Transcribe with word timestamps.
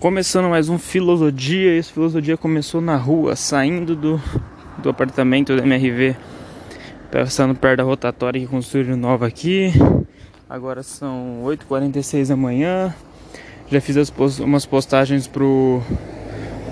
Começando 0.00 0.48
mais 0.48 0.70
um 0.70 0.78
Filosofia. 0.78 1.76
Esse 1.76 1.92
Filosofia 1.92 2.34
começou 2.34 2.80
na 2.80 2.96
rua, 2.96 3.36
saindo 3.36 3.94
do, 3.94 4.18
do 4.78 4.88
apartamento 4.88 5.54
da 5.54 5.62
MRV, 5.62 6.16
passando 7.12 7.54
perto 7.54 7.76
da 7.76 7.82
rotatória 7.82 8.40
que 8.40 8.46
construíram 8.46 8.96
nova 8.96 9.26
aqui. 9.26 9.74
Agora 10.48 10.82
são 10.82 11.42
8h46 11.44 12.28
da 12.28 12.34
manhã. 12.34 12.94
Já 13.70 13.78
fiz 13.78 14.08
post 14.08 14.40
umas 14.40 14.64
postagens 14.64 15.26
pro, 15.26 15.82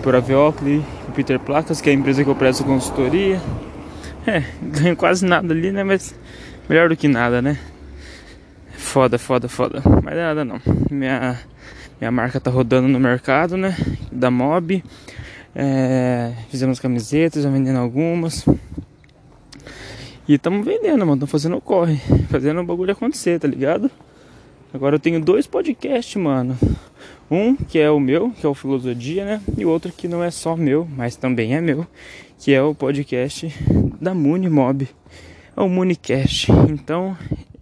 pro 0.01 0.17
Aviocle 0.17 0.83
e 1.07 1.13
Peter 1.13 1.39
Placas, 1.39 1.83
que 1.83 1.91
é 1.91 1.93
a 1.93 1.97
empresa 1.97 2.25
que 2.25 2.31
eu 2.31 2.35
presto 2.35 2.65
consultoria. 2.65 3.39
É, 4.27 4.43
ganho 4.73 4.97
quase 4.97 5.27
nada 5.27 5.53
ali, 5.53 5.71
né? 5.71 5.85
Mas 5.85 6.15
melhor 6.67 6.89
do 6.89 6.97
que 6.97 7.07
nada, 7.07 7.43
né? 7.43 7.59
Foda, 8.73 9.19
foda, 9.19 9.51
foda. 9.51 9.83
Mas 10.03 10.17
nada 10.17 10.47
não. 10.47 10.59
Minha, 10.91 11.39
minha 12.01 12.11
marca 12.11 12.39
tá 12.39 12.51
rodando 12.51 12.87
no 12.87 13.01
mercado, 13.01 13.57
né? 13.57 13.77
Da 14.13 14.31
Mob. 14.31 14.83
É, 15.55 16.33
fizemos 16.49 16.79
camisetas, 16.79 17.43
já 17.43 17.51
vendendo 17.51 17.79
algumas. 17.79 18.47
E 20.29 20.35
estamos 20.35 20.65
vendendo, 20.65 21.01
mano. 21.01 21.15
Estamos 21.15 21.31
fazendo 21.31 21.61
corre. 21.61 21.97
Fazendo 22.31 22.61
o 22.61 22.65
bagulho 22.65 22.93
acontecer, 22.93 23.41
tá 23.41 23.49
ligado? 23.49 23.91
Agora 24.73 24.95
eu 24.97 25.01
tenho 25.01 25.21
dois 25.21 25.47
podcasts, 25.47 26.15
mano. 26.15 26.57
Um 27.31 27.57
que 27.57 27.79
é 27.79 27.91
o 27.91 27.99
meu, 27.99 28.31
que 28.31 28.47
é 28.47 28.49
o 28.49 28.55
Filosofia, 28.55 29.25
né? 29.25 29.41
E 29.57 29.65
outro 29.65 29.91
que 29.91 30.07
não 30.07 30.23
é 30.23 30.31
só 30.31 30.57
meu, 30.57 30.87
mas 30.97 31.17
também 31.17 31.57
é 31.57 31.61
meu, 31.61 31.87
que 32.39 32.55
é 32.55 32.63
o 32.63 32.75
podcast 32.75 33.53
da 34.01 34.15
Muni 34.15 34.49
Mob. 34.49 34.89
É 35.57 35.61
o 35.61 35.69
Municast. 35.69 36.53
Então, 36.71 37.17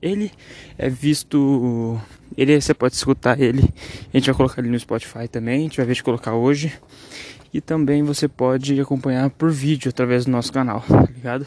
ele 0.07 0.31
é 0.79 0.89
visto. 0.89 2.01
Ele 2.37 2.61
você 2.61 2.75
pode 2.75 2.95
escutar 2.95 3.41
ele. 3.41 3.63
A 4.13 4.17
gente 4.17 4.27
vai 4.27 4.35
colocar 4.35 4.61
ele 4.61 4.71
no 4.71 4.79
Spotify 4.79 5.29
também. 5.29 5.61
A 5.61 5.63
gente 5.63 5.77
vai 5.77 5.87
ver 5.87 5.95
de 5.95 6.03
colocar 6.03 6.35
hoje. 6.35 6.73
E 7.53 7.61
também 7.61 8.03
você 8.03 8.29
pode 8.29 8.79
acompanhar 8.81 9.31
por 9.31 9.51
vídeo 9.51 9.89
através 9.89 10.25
do 10.25 10.31
nosso 10.31 10.53
canal, 10.53 10.81
tá 10.87 11.09
ligado? 11.15 11.47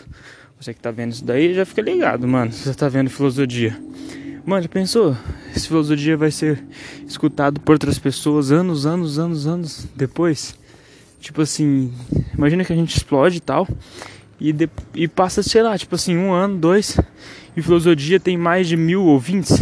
Você 0.59 0.73
que 0.73 0.80
tá 0.80 0.92
vendo 0.92 1.14
isso 1.14 1.23
daí 1.23 1.53
já 1.53 1.66
fica 1.66 1.81
ligado, 1.81 2.28
mano. 2.28 2.52
Você 2.52 2.73
tá 2.73 2.89
vendo 2.89 3.09
filosofia. 3.09 3.78
Mano, 4.45 4.64
já 4.64 4.70
pensou? 4.70 5.16
Esse 5.55 5.67
filosofia 5.67 6.17
vai 6.17 6.31
ser 6.31 6.64
escutado 7.08 7.59
por 7.59 7.73
outras 7.73 8.00
pessoas 8.00 8.52
anos, 8.52 8.86
anos, 8.86 9.20
anos, 9.20 9.45
anos 9.45 9.88
depois. 9.95 10.58
Tipo 11.20 11.42
assim, 11.42 11.94
imagina 12.33 12.66
que 12.66 12.73
a 12.73 12.76
gente 12.76 12.95
explode 12.95 13.38
e 13.38 13.42
tal. 13.42 13.67
E, 14.40 14.54
de, 14.54 14.70
e 14.94 15.08
passa, 15.08 15.44
sei 15.44 15.62
lá, 15.62 15.78
tipo 15.78 15.95
assim, 15.95 16.18
um 16.18 16.32
ano, 16.32 16.58
dois 16.58 16.98
e 17.56 17.62
Filosofia 17.62 18.20
tem 18.20 18.38
mais 18.38 18.68
de 18.68 18.78
mil 18.78 19.04
ouvintes. 19.04 19.59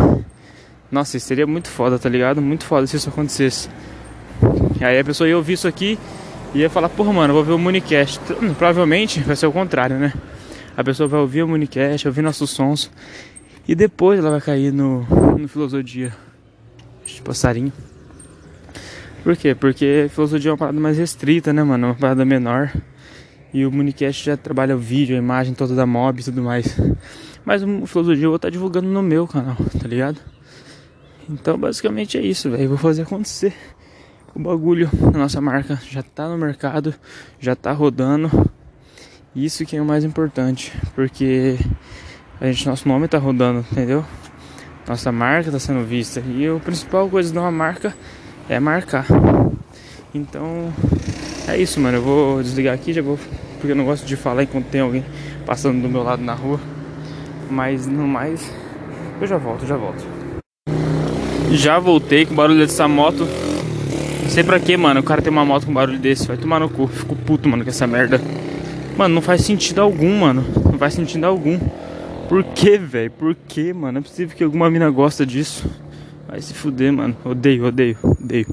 Nossa, 0.91 1.17
isso 1.17 1.25
seria 1.25 1.47
muito 1.47 1.67
foda, 1.67 1.97
tá 1.97 2.07
ligado? 2.07 2.41
Muito 2.41 2.63
foda 2.63 2.85
se 2.85 2.95
isso 2.95 3.09
acontecesse. 3.09 3.69
Aí 4.79 4.99
a 4.99 5.03
pessoa 5.03 5.27
ia 5.27 5.35
ouvir 5.35 5.53
isso 5.53 5.67
aqui 5.67 5.97
e 6.53 6.59
ia 6.59 6.69
falar, 6.69 6.89
porra, 6.89 7.11
mano, 7.11 7.33
vou 7.33 7.43
ver 7.43 7.53
o 7.53 7.59
Municast. 7.59 8.19
Provavelmente 8.57 9.19
vai 9.21 9.35
ser 9.35 9.47
o 9.47 9.51
contrário, 9.51 9.97
né? 9.97 10.13
A 10.75 10.83
pessoa 10.83 11.07
vai 11.07 11.19
ouvir 11.19 11.43
o 11.43 11.47
Municast, 11.47 12.07
ouvir 12.07 12.21
nossos 12.21 12.51
sons. 12.51 12.91
E 13.67 13.73
depois 13.73 14.19
ela 14.19 14.29
vai 14.29 14.41
cair 14.41 14.71
no, 14.71 15.01
no 15.37 15.47
Filosofia. 15.47 16.13
Passarinho. 17.23 17.73
Por 19.23 19.35
quê? 19.35 19.53
Porque 19.53 20.07
filosofia 20.13 20.49
é 20.49 20.53
uma 20.53 20.57
parada 20.57 20.79
mais 20.79 20.97
restrita, 20.97 21.51
né, 21.51 21.63
mano? 21.63 21.87
Uma 21.87 21.95
parada 21.95 22.23
menor. 22.23 22.71
E 23.53 23.65
o 23.65 23.71
Municast 23.71 24.25
já 24.25 24.35
trabalha 24.35 24.75
o 24.75 24.79
vídeo, 24.79 25.15
a 25.15 25.19
imagem 25.19 25.53
toda 25.53 25.73
da 25.73 25.85
mob 25.85 26.19
e 26.19 26.23
tudo 26.23 26.41
mais. 26.41 26.77
Mas 27.45 27.63
o 27.63 27.85
Filosofia 27.85 28.25
eu 28.25 28.29
vou 28.29 28.35
estar 28.35 28.47
tá 28.47 28.51
divulgando 28.51 28.87
no 28.87 29.01
meu 29.01 29.25
canal, 29.25 29.55
tá 29.79 29.87
ligado? 29.87 30.19
Então 31.29 31.57
basicamente 31.57 32.17
é 32.17 32.21
isso, 32.21 32.49
velho. 32.49 32.69
Vou 32.69 32.77
fazer 32.77 33.03
acontecer. 33.03 33.53
O 34.35 34.39
bagulho 34.39 34.89
da 34.93 35.17
nossa 35.17 35.41
marca 35.41 35.79
já 35.89 36.03
tá 36.03 36.27
no 36.27 36.37
mercado, 36.37 36.93
já 37.39 37.55
tá 37.55 37.71
rodando. 37.71 38.49
Isso 39.35 39.65
que 39.65 39.77
é 39.77 39.81
o 39.81 39.85
mais 39.85 40.03
importante, 40.03 40.73
porque 40.95 41.57
a 42.39 42.47
gente, 42.47 42.67
nosso 42.67 42.87
nome 42.87 43.07
tá 43.07 43.17
rodando, 43.17 43.65
entendeu? 43.71 44.05
Nossa 44.87 45.11
marca 45.11 45.51
tá 45.51 45.59
sendo 45.59 45.85
vista. 45.85 46.21
E 46.21 46.47
a 46.47 46.59
principal 46.59 47.09
coisa 47.09 47.31
de 47.31 47.37
uma 47.37 47.51
marca 47.51 47.95
é 48.47 48.59
marcar. 48.59 49.05
Então 50.13 50.73
é 51.47 51.57
isso, 51.57 51.79
mano. 51.79 51.97
Eu 51.97 52.01
vou 52.01 52.43
desligar 52.43 52.73
aqui, 52.73 52.93
já 52.93 53.01
vou. 53.01 53.17
Porque 53.59 53.71
eu 53.71 53.75
não 53.75 53.85
gosto 53.85 54.05
de 54.05 54.15
falar 54.15 54.43
enquanto 54.43 54.65
tem 54.65 54.81
alguém 54.81 55.03
passando 55.45 55.81
do 55.81 55.89
meu 55.89 56.03
lado 56.03 56.21
na 56.21 56.33
rua. 56.33 56.59
Mas 57.49 57.87
no 57.87 58.07
mais, 58.07 58.51
eu 59.21 59.27
já 59.27 59.37
volto, 59.37 59.65
já 59.65 59.77
volto. 59.77 60.03
Já 61.51 61.79
voltei 61.79 62.25
com 62.25 62.33
o 62.33 62.35
barulho 62.35 62.59
dessa 62.59 62.87
moto. 62.87 63.25
Não 64.23 64.29
sei 64.29 64.43
pra 64.43 64.59
que, 64.59 64.75
mano. 64.75 64.99
O 64.99 65.03
cara 65.03 65.21
tem 65.21 65.31
uma 65.31 65.45
moto 65.45 65.65
com 65.65 65.73
barulho 65.73 65.97
desse. 65.97 66.27
Vai 66.27 66.37
tomar 66.37 66.59
no 66.59 66.69
cu. 66.69 66.87
Fico 66.87 67.15
puto, 67.15 67.47
mano, 67.47 67.63
com 67.63 67.69
essa 67.69 67.87
merda. 67.87 68.21
Mano, 68.97 69.15
não 69.15 69.21
faz 69.21 69.41
sentido 69.41 69.79
algum, 69.79 70.19
mano. 70.19 70.43
Não 70.65 70.77
faz 70.77 70.93
sentido 70.93 71.23
algum. 71.23 71.57
Por 72.27 72.43
que, 72.43 72.77
velho? 72.77 73.11
Por 73.11 73.35
que, 73.47 73.71
mano? 73.71 73.99
É 73.99 74.01
possível 74.01 74.35
que 74.35 74.43
alguma 74.43 74.69
mina 74.69 74.89
gosta 74.89 75.25
disso. 75.25 75.65
Vai 76.27 76.41
se 76.41 76.53
fuder, 76.53 76.91
mano. 76.91 77.15
Odeio, 77.23 77.65
odeio, 77.65 77.97
odeio. 78.03 78.47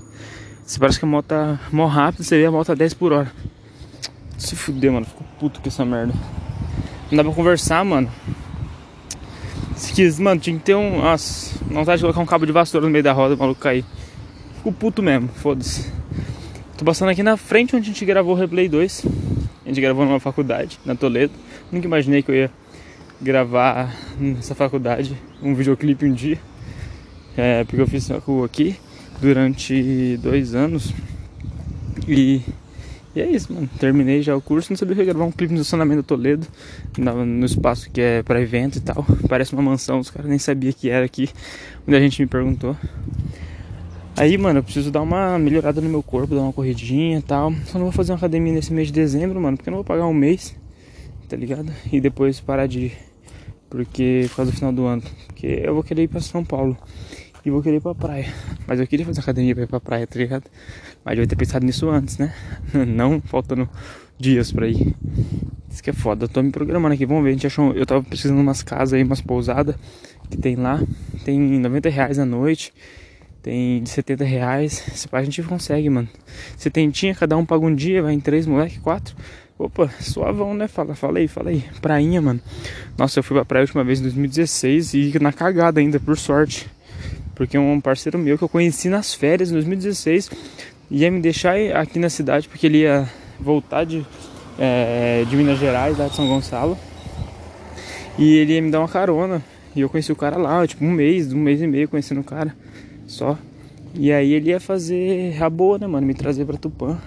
Você 0.65 0.81
parece 0.81 0.99
que 0.99 1.05
a 1.05 1.09
moto 1.09 1.27
tá 1.27 1.61
mó 1.71 1.85
rápido, 1.85 2.25
você 2.25 2.39
vê 2.39 2.47
a 2.47 2.51
moto 2.51 2.73
a 2.73 2.75
10 2.75 2.95
por 2.95 3.13
hora. 3.13 3.31
Se 4.39 4.57
fuder, 4.57 4.91
mano. 4.91 5.05
Fico 5.05 5.23
puto 5.39 5.61
com 5.61 5.69
essa 5.69 5.85
merda. 5.85 6.15
Não 7.11 7.19
dá 7.19 7.23
pra 7.23 7.33
conversar, 7.35 7.85
mano. 7.85 8.11
Se 9.77 9.93
quis, 9.93 10.19
mano, 10.19 10.41
tinha 10.41 10.57
que 10.57 10.65
ter 10.65 10.75
um. 10.75 11.03
Nossa, 11.03 11.55
vontade 11.67 11.99
de 11.99 12.05
colocar 12.05 12.21
um 12.21 12.27
cabo 12.27 12.47
de 12.47 12.53
vassoura 12.53 12.87
no 12.87 12.91
meio 12.91 13.05
da 13.05 13.13
roda, 13.13 13.35
o 13.35 13.39
maluco 13.39 13.61
cair. 13.61 13.85
Fico 14.57 14.73
puto 14.73 15.03
mesmo, 15.03 15.29
foda-se. 15.29 15.93
Tô 16.79 16.85
passando 16.85 17.11
aqui 17.11 17.23
na 17.23 17.37
frente 17.37 17.77
onde 17.77 17.91
a 17.91 17.93
gente 17.93 18.05
gravou 18.07 18.35
o 18.35 18.39
Replay 18.39 18.67
2. 18.67 19.05
A 19.67 19.69
gente 19.69 19.81
gravou 19.83 20.07
numa 20.07 20.19
faculdade, 20.19 20.81
na 20.83 20.95
Toledo. 20.95 21.35
Nunca 21.71 21.87
imaginei 21.87 22.23
que 22.23 22.31
eu 22.31 22.35
ia 22.35 22.51
gravar 23.21 23.95
nessa 24.19 24.55
faculdade 24.55 25.15
um 25.43 25.55
videoclipe 25.55 26.07
um 26.07 26.13
dia. 26.13 26.39
É, 27.37 27.65
porque 27.65 27.83
eu 27.83 27.87
fiz 27.87 28.09
rua 28.09 28.47
aqui 28.47 28.79
durante 29.21 30.17
dois 30.19 30.55
anos. 30.55 30.93
E 32.07 32.43
e 33.15 33.21
é 33.21 33.31
isso, 33.31 33.53
mano. 33.53 33.71
Terminei 33.79 34.23
já 34.23 34.35
o 34.35 34.41
curso, 34.41 34.73
não 34.73 34.77
sabia 34.77 34.97
que 34.97 35.05
gravar 35.05 35.25
um 35.25 35.31
clipe 35.31 35.55
no 35.55 35.61
estacionamento 35.61 36.03
do 36.03 36.07
Toledo, 36.07 36.49
no 36.99 37.47
espaço 37.47 37.89
que 37.89 38.01
é 38.01 38.23
para 38.25 38.41
evento 38.41 38.79
e 38.79 38.81
tal. 38.81 39.07
Parece 39.29 39.53
uma 39.53 39.63
mansão, 39.63 40.01
os 40.01 40.11
caras 40.11 40.29
nem 40.29 40.39
sabiam 40.39 40.73
que 40.73 40.91
era 40.91 41.07
aqui, 41.07 41.29
onde 41.87 41.97
a 41.97 42.01
gente 42.01 42.21
me 42.21 42.27
perguntou. 42.27 42.77
Aí, 44.17 44.37
mano, 44.37 44.59
eu 44.59 44.65
preciso 44.65 44.91
dar 44.91 45.01
uma 45.01 45.39
melhorada 45.39 45.81
no 45.81 45.89
meu 45.89 46.03
corpo, 46.03 46.35
dar 46.35 46.43
uma 46.43 46.53
corridinha 46.53 47.19
e 47.19 47.23
tal. 47.23 47.53
Só 47.67 47.79
não 47.79 47.87
vou 47.87 47.93
fazer 47.93 48.11
uma 48.11 48.19
academia 48.19 48.53
nesse 48.53 48.73
mês 48.73 48.89
de 48.89 48.95
dezembro, 48.95 49.41
mano, 49.41 49.57
porque 49.57 49.69
eu 49.69 49.73
não 49.73 49.79
vou 49.79 49.85
pagar 49.85 50.07
um 50.07 50.15
mês, 50.15 50.57
tá 51.29 51.37
ligado? 51.37 51.73
E 51.93 52.01
depois 52.01 52.41
parar 52.41 52.67
de 52.67 52.87
ir, 52.87 52.99
porque 53.71 54.27
por 54.31 54.37
causa 54.37 54.51
do 54.51 54.57
final 54.57 54.73
do 54.73 54.87
ano. 54.87 55.03
Porque 55.29 55.63
eu 55.63 55.73
vou 55.73 55.85
querer 55.85 56.03
ir 56.03 56.09
pra 56.09 56.21
São 56.21 56.45
Paulo 56.45 56.77
e 57.45 57.51
vou 57.51 57.63
querer 57.63 57.77
ir 57.77 57.81
pra 57.81 57.95
praia. 57.95 58.33
Mas 58.67 58.81
eu 58.81 58.87
queria 58.87 59.05
fazer 59.05 59.21
academia 59.21 59.55
pra 59.55 59.65
ir 59.65 59.67
pra 59.67 59.81
praia, 59.81 60.07
tá 60.07 60.19
ligado? 60.19 60.45
Mas 61.05 61.17
eu 61.17 61.23
ia 61.23 61.29
ter 61.29 61.37
pensado 61.37 61.65
nisso 61.65 61.89
antes, 61.91 62.17
né? 62.17 62.35
Não 62.73 63.21
faltando 63.21 63.69
dias 64.19 64.51
pra 64.51 64.67
ir. 64.67 64.95
Isso 65.69 65.83
que 65.83 65.91
é 65.91 65.93
foda. 65.93 66.25
Eu 66.25 66.29
tô 66.29 66.43
me 66.43 66.51
programando 66.51 66.95
aqui. 66.95 67.05
Vamos 67.05 67.23
ver. 67.25 67.31
A 67.31 67.33
gente 67.33 67.47
achou. 67.47 67.73
Eu 67.73 67.85
tava 67.85 68.03
precisando 68.03 68.39
umas 68.41 68.63
casas 68.63 68.95
aí, 68.95 69.03
umas 69.03 69.21
pousadas 69.21 69.77
que 70.31 70.37
tem 70.37 70.57
lá. 70.57 70.83
Tem 71.25 71.39
90 71.39 71.89
reais 71.91 72.19
a 72.19 72.25
noite. 72.25 72.73
Tem 73.43 73.83
de 73.83 73.91
70 73.91 74.25
reais. 74.25 74.73
Se 74.73 75.09
a 75.13 75.23
gente 75.23 75.43
consegue, 75.43 75.91
mano. 75.91 76.09
Você 76.57 76.71
tinha 76.71 77.15
cada 77.15 77.37
um 77.37 77.45
paga 77.45 77.67
um 77.67 77.75
dia, 77.75 78.03
vai 78.03 78.15
em 78.15 78.21
três, 78.21 78.47
moleque, 78.47 78.81
quatro. 78.81 79.15
Opa, 79.59 79.89
suavão, 80.01 80.55
né? 80.55 80.67
Fala, 80.67 80.95
fala 80.95 81.19
aí, 81.19 81.29
fala 81.29 81.51
aí. 81.51 81.63
Prainha, 81.81 82.23
mano. 82.23 82.41
Nossa, 82.97 83.19
eu 83.19 83.23
fui 83.23 83.37
pra 83.37 83.45
praia 83.45 83.63
a 83.63 83.65
última 83.65 83.85
vez 83.85 84.01
em 84.01 84.03
2016 84.05 84.95
e 84.95 85.19
na 85.21 85.33
cagada 85.33 85.79
ainda, 85.79 86.01
por 86.01 86.17
sorte. 86.17 86.69
Porque 87.35 87.59
um 87.59 87.81
parceiro 87.81 88.19
meu 88.19 88.39
que 88.39 88.45
eu 88.45 88.49
conheci 88.49 88.89
nas 88.89 89.13
férias 89.15 89.51
em 89.51 89.55
2016 89.55 90.31
ia 90.91 91.11
me 91.11 91.21
deixar 91.21 91.57
aqui 91.75 91.99
na 91.99 92.09
cidade 92.09 92.49
porque 92.49 92.67
ele 92.67 92.79
ia 92.79 93.09
voltar 93.41 93.85
de, 93.85 94.05
é, 94.59 95.25
de 95.29 95.37
Minas 95.37 95.59
Gerais, 95.59 95.99
lá 95.99 96.09
de 96.09 96.15
São 96.15 96.29
Gonçalo. 96.29 96.79
E 98.17 98.37
ele 98.37 98.55
ia 98.55 98.63
me 98.63 98.71
dar 98.71 98.81
uma 98.81 98.89
carona. 98.89 99.43
E 99.75 99.81
eu 99.81 99.89
conheci 99.89 100.13
o 100.13 100.17
cara 100.17 100.37
lá, 100.37 100.65
tipo, 100.67 100.85
um 100.85 100.91
mês, 100.91 101.33
um 101.33 101.39
mês 101.39 101.61
e 101.61 101.67
meio 101.67 101.89
conhecendo 101.89 102.21
o 102.21 102.25
cara 102.25 102.55
só. 103.07 103.37
E 103.93 104.13
aí 104.13 104.33
ele 104.33 104.51
ia 104.51 104.61
fazer 104.61 105.43
a 105.43 105.51
boa, 105.51 105.79
né, 105.79 105.87
mano? 105.87 106.07
Me 106.07 106.15
trazer 106.15 106.45
pra 106.45 106.57
Tupã. 106.57 106.99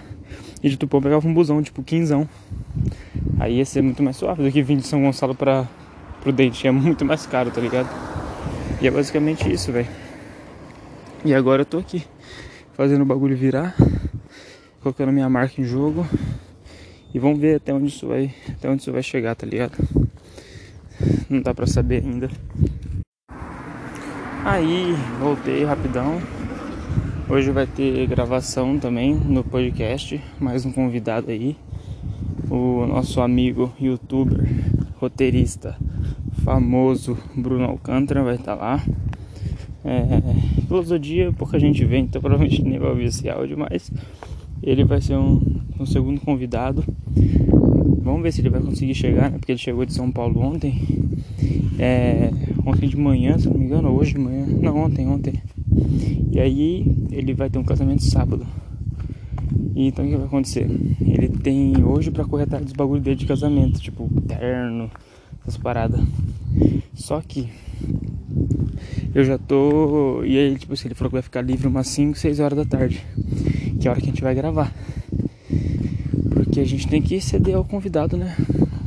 E 0.62 0.68
de 0.68 0.76
Tupã 0.76 0.98
eu 0.98 1.02
pegava 1.02 1.26
um 1.26 1.32
busão, 1.32 1.62
tipo, 1.62 1.82
quinzão. 1.82 2.28
Aí 3.40 3.56
ia 3.56 3.64
ser 3.64 3.82
muito 3.82 4.02
mais 4.02 4.16
suave 4.16 4.42
do 4.42 4.52
que 4.52 4.62
vir 4.62 4.76
de 4.76 4.86
São 4.86 5.00
Gonçalo 5.02 5.34
pra, 5.34 5.66
Dente. 6.34 6.66
É 6.66 6.70
muito 6.70 7.04
mais 7.06 7.24
caro, 7.24 7.50
tá 7.50 7.60
ligado? 7.60 7.88
E 8.82 8.86
é 8.86 8.90
basicamente 8.90 9.50
isso, 9.50 9.72
velho. 9.72 9.88
E 11.24 11.34
agora 11.34 11.62
eu 11.62 11.66
tô 11.66 11.78
aqui 11.78 12.04
fazendo 12.74 13.02
o 13.02 13.04
bagulho 13.04 13.36
virar, 13.36 13.74
colocando 14.80 15.10
minha 15.10 15.28
marca 15.28 15.60
em 15.60 15.64
jogo. 15.64 16.06
E 17.12 17.18
vamos 17.18 17.40
ver 17.40 17.56
até 17.56 17.74
onde 17.74 17.88
isso 17.88 18.06
vai, 18.06 18.32
até 18.48 18.70
onde 18.70 18.82
isso 18.82 18.92
vai 18.92 19.02
chegar, 19.02 19.34
tá 19.34 19.44
ligado? 19.44 19.76
Não 21.28 21.42
dá 21.42 21.52
pra 21.52 21.66
saber 21.66 22.04
ainda. 22.04 22.30
Aí, 24.44 24.94
voltei 25.18 25.64
rapidão. 25.64 26.20
Hoje 27.28 27.50
vai 27.50 27.66
ter 27.66 28.06
gravação 28.06 28.78
também 28.78 29.12
no 29.12 29.42
podcast, 29.42 30.22
mais 30.38 30.64
um 30.64 30.70
convidado 30.70 31.32
aí. 31.32 31.56
O 32.48 32.86
nosso 32.86 33.20
amigo 33.20 33.72
youtuber, 33.80 34.48
roteirista, 34.96 35.76
famoso 36.44 37.18
Bruno 37.34 37.64
Alcântara 37.64 38.22
vai 38.22 38.36
estar 38.36 38.56
tá 38.56 38.62
lá. 38.62 38.82
É, 39.84 40.62
filosofia 40.66 41.32
pouca 41.32 41.58
gente 41.58 41.84
vê, 41.84 41.98
então 41.98 42.20
provavelmente 42.20 42.62
nem 42.62 42.78
vai 42.78 42.90
ouvir 42.90 43.04
esse 43.04 43.28
áudio, 43.28 43.56
mas 43.56 43.90
ele 44.62 44.84
vai 44.84 45.00
ser 45.00 45.16
um, 45.16 45.40
um 45.78 45.86
segundo 45.86 46.20
convidado. 46.20 46.84
Vamos 48.02 48.22
ver 48.22 48.32
se 48.32 48.40
ele 48.40 48.50
vai 48.50 48.60
conseguir 48.60 48.94
chegar, 48.94 49.30
né? 49.30 49.38
Porque 49.38 49.52
ele 49.52 49.58
chegou 49.58 49.84
de 49.84 49.92
São 49.92 50.10
Paulo 50.10 50.40
ontem. 50.40 50.82
É, 51.78 52.30
ontem 52.66 52.88
de 52.88 52.96
manhã, 52.96 53.38
se 53.38 53.48
não 53.48 53.58
me 53.58 53.64
engano, 53.64 53.90
hoje 53.90 54.14
de 54.14 54.18
manhã. 54.18 54.46
Não, 54.46 54.76
ontem, 54.76 55.06
ontem. 55.06 55.34
E 56.32 56.40
aí 56.40 56.96
ele 57.10 57.34
vai 57.34 57.48
ter 57.50 57.58
um 57.58 57.64
casamento 57.64 58.02
sábado. 58.02 58.46
E 59.74 59.86
então 59.86 60.04
o 60.04 60.08
que 60.08 60.16
vai 60.16 60.26
acontecer? 60.26 60.68
Ele 61.00 61.28
tem 61.28 61.84
hoje 61.84 62.10
pra 62.10 62.24
correr 62.24 62.44
atrás 62.44 62.64
dos 62.64 62.72
bagulho 62.72 63.00
dele 63.00 63.16
de 63.16 63.26
casamento, 63.26 63.80
tipo 63.80 64.08
terno, 64.26 64.90
essas 65.42 65.56
paradas. 65.56 66.00
Só 66.94 67.20
que 67.20 67.48
eu 69.14 69.24
já 69.24 69.38
tô. 69.38 70.22
E 70.24 70.38
aí, 70.38 70.56
tipo 70.56 70.74
assim, 70.74 70.88
ele 70.88 70.94
falou 70.94 71.10
que 71.10 71.16
vai 71.16 71.22
ficar 71.22 71.40
livre 71.40 71.66
umas 71.66 71.88
5, 71.88 72.18
6 72.18 72.40
horas 72.40 72.58
da 72.58 72.64
tarde. 72.64 73.04
Que 73.80 73.86
é 73.86 73.88
a 73.88 73.92
hora 73.92 74.00
que 74.00 74.06
a 74.06 74.10
gente 74.10 74.22
vai 74.22 74.34
gravar. 74.34 74.72
Porque 76.30 76.60
a 76.60 76.64
gente 76.64 76.86
tem 76.88 77.00
que 77.00 77.20
ceder 77.20 77.56
ao 77.56 77.64
convidado, 77.64 78.16
né? 78.16 78.36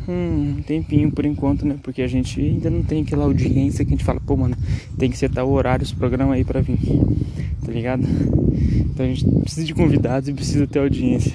Um 0.07 0.61
tempinho 0.65 1.11
por 1.11 1.25
enquanto, 1.25 1.65
né? 1.65 1.77
Porque 1.81 2.01
a 2.01 2.07
gente 2.07 2.39
ainda 2.39 2.69
não 2.69 2.83
tem 2.83 3.01
aquela 3.01 3.25
audiência 3.25 3.85
que 3.85 3.93
a 3.93 3.95
gente 3.97 4.03
fala, 4.03 4.19
pô, 4.19 4.35
mano, 4.35 4.55
tem 4.97 5.09
que 5.09 5.17
setar 5.17 5.45
o 5.45 5.51
horário, 5.51 5.83
os 5.83 5.93
programas 5.93 6.35
aí 6.35 6.43
pra 6.43 6.61
vir. 6.61 6.77
Tá 7.65 7.71
ligado? 7.71 8.03
Então 8.91 9.05
a 9.05 9.09
gente 9.09 9.25
precisa 9.41 9.65
de 9.65 9.73
convidados 9.73 10.27
e 10.29 10.33
precisa 10.33 10.67
ter 10.67 10.79
audiência. 10.79 11.33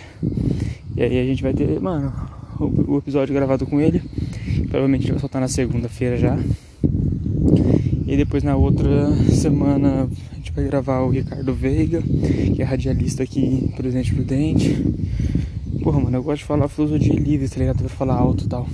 E 0.97 1.03
aí 1.03 1.19
a 1.19 1.25
gente 1.25 1.43
vai 1.43 1.53
ter, 1.53 1.81
mano, 1.81 2.13
o, 2.59 2.95
o 2.95 2.99
episódio 2.99 3.35
gravado 3.35 3.67
com 3.67 3.81
ele. 3.81 4.03
Provavelmente 4.69 5.11
vai 5.11 5.21
soltar 5.21 5.41
na 5.41 5.49
segunda-feira 5.49 6.17
já. 6.17 6.39
E 8.07 8.17
depois 8.17 8.45
na 8.45 8.55
outra 8.55 9.13
semana 9.33 10.09
a 10.31 10.35
gente 10.37 10.53
vai 10.53 10.65
gravar 10.65 11.01
o 11.01 11.11
Ricardo 11.11 11.53
Veiga, 11.53 12.01
que 12.55 12.63
é 12.63 12.65
radialista 12.65 13.25
aqui 13.25 13.45
em 13.45 13.69
Presidente 13.69 14.15
Prudente. 14.15 14.81
Porra, 15.83 15.99
mano, 15.99 16.17
eu 16.17 16.23
gosto 16.23 16.39
de 16.39 16.45
falar 16.45 16.69
filosofia 16.69 17.15
livre, 17.15 17.49
tá 17.49 17.59
ligado? 17.59 17.83
Eu 17.83 17.89
falar 17.89 18.15
alto 18.15 18.45
e 18.45 18.49
tal. 18.49 18.69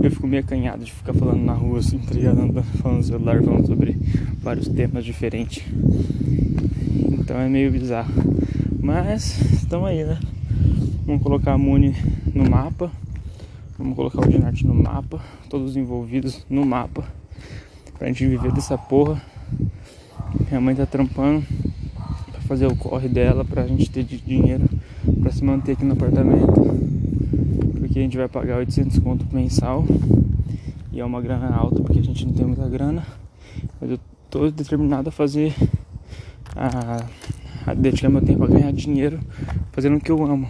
Eu 0.00 0.08
fico 0.08 0.28
meio 0.28 0.44
acanhado 0.44 0.84
de 0.84 0.92
ficar 0.92 1.12
falando 1.12 1.42
na 1.42 1.52
rua 1.52 1.80
assim, 1.80 1.98
tá 1.98 2.14
ligado? 2.14 2.62
Falando 2.80 2.98
no 2.98 3.02
celular, 3.02 3.42
falando 3.42 3.66
sobre 3.66 3.96
vários 4.40 4.68
temas 4.68 5.04
diferentes. 5.04 5.64
Então 7.18 7.36
é 7.36 7.48
meio 7.48 7.72
bizarro. 7.72 8.12
Mas 8.80 9.40
estamos 9.52 9.88
aí, 9.88 10.04
né? 10.04 10.20
Vamos 11.04 11.24
colocar 11.24 11.54
a 11.54 11.58
Muni 11.58 11.92
no 12.32 12.48
mapa. 12.48 12.92
Vamos 13.76 13.96
colocar 13.96 14.20
o 14.20 14.28
Dinarte 14.28 14.64
no 14.64 14.74
mapa. 14.74 15.20
Todos 15.50 15.70
os 15.70 15.76
envolvidos 15.76 16.46
no 16.48 16.64
mapa. 16.64 17.04
Pra 17.98 18.08
gente 18.08 18.26
viver 18.26 18.52
dessa 18.52 18.76
porra. 18.76 19.20
Minha 20.48 20.60
mãe 20.60 20.74
tá 20.74 20.84
trampando 20.86 21.44
pra 22.30 22.40
fazer 22.42 22.66
o 22.66 22.76
corre 22.76 23.08
dela, 23.08 23.44
pra 23.44 23.66
gente 23.66 23.90
ter 23.90 24.02
dinheiro 24.04 24.68
para 25.20 25.32
se 25.32 25.44
manter 25.44 25.72
aqui 25.72 25.84
no 25.84 25.92
apartamento, 25.94 26.52
porque 27.78 27.98
a 27.98 28.02
gente 28.02 28.16
vai 28.16 28.28
pagar 28.28 28.58
800 28.58 28.98
conto 28.98 29.26
mensal 29.34 29.84
e 30.92 31.00
é 31.00 31.04
uma 31.04 31.20
grana 31.20 31.54
alta 31.54 31.80
porque 31.82 31.98
a 31.98 32.02
gente 32.02 32.26
não 32.26 32.32
tem 32.32 32.46
muita 32.46 32.68
grana, 32.68 33.06
mas 33.80 33.90
eu 33.90 33.98
tô 34.30 34.50
determinado 34.50 35.08
a 35.08 35.12
fazer 35.12 35.54
a, 36.56 37.04
a 37.66 37.74
dedicar 37.74 38.08
meu 38.08 38.22
tempo 38.22 38.44
a 38.44 38.46
ganhar 38.46 38.72
dinheiro 38.72 39.20
fazendo 39.72 39.96
o 39.96 40.00
que 40.00 40.10
eu 40.10 40.24
amo. 40.24 40.48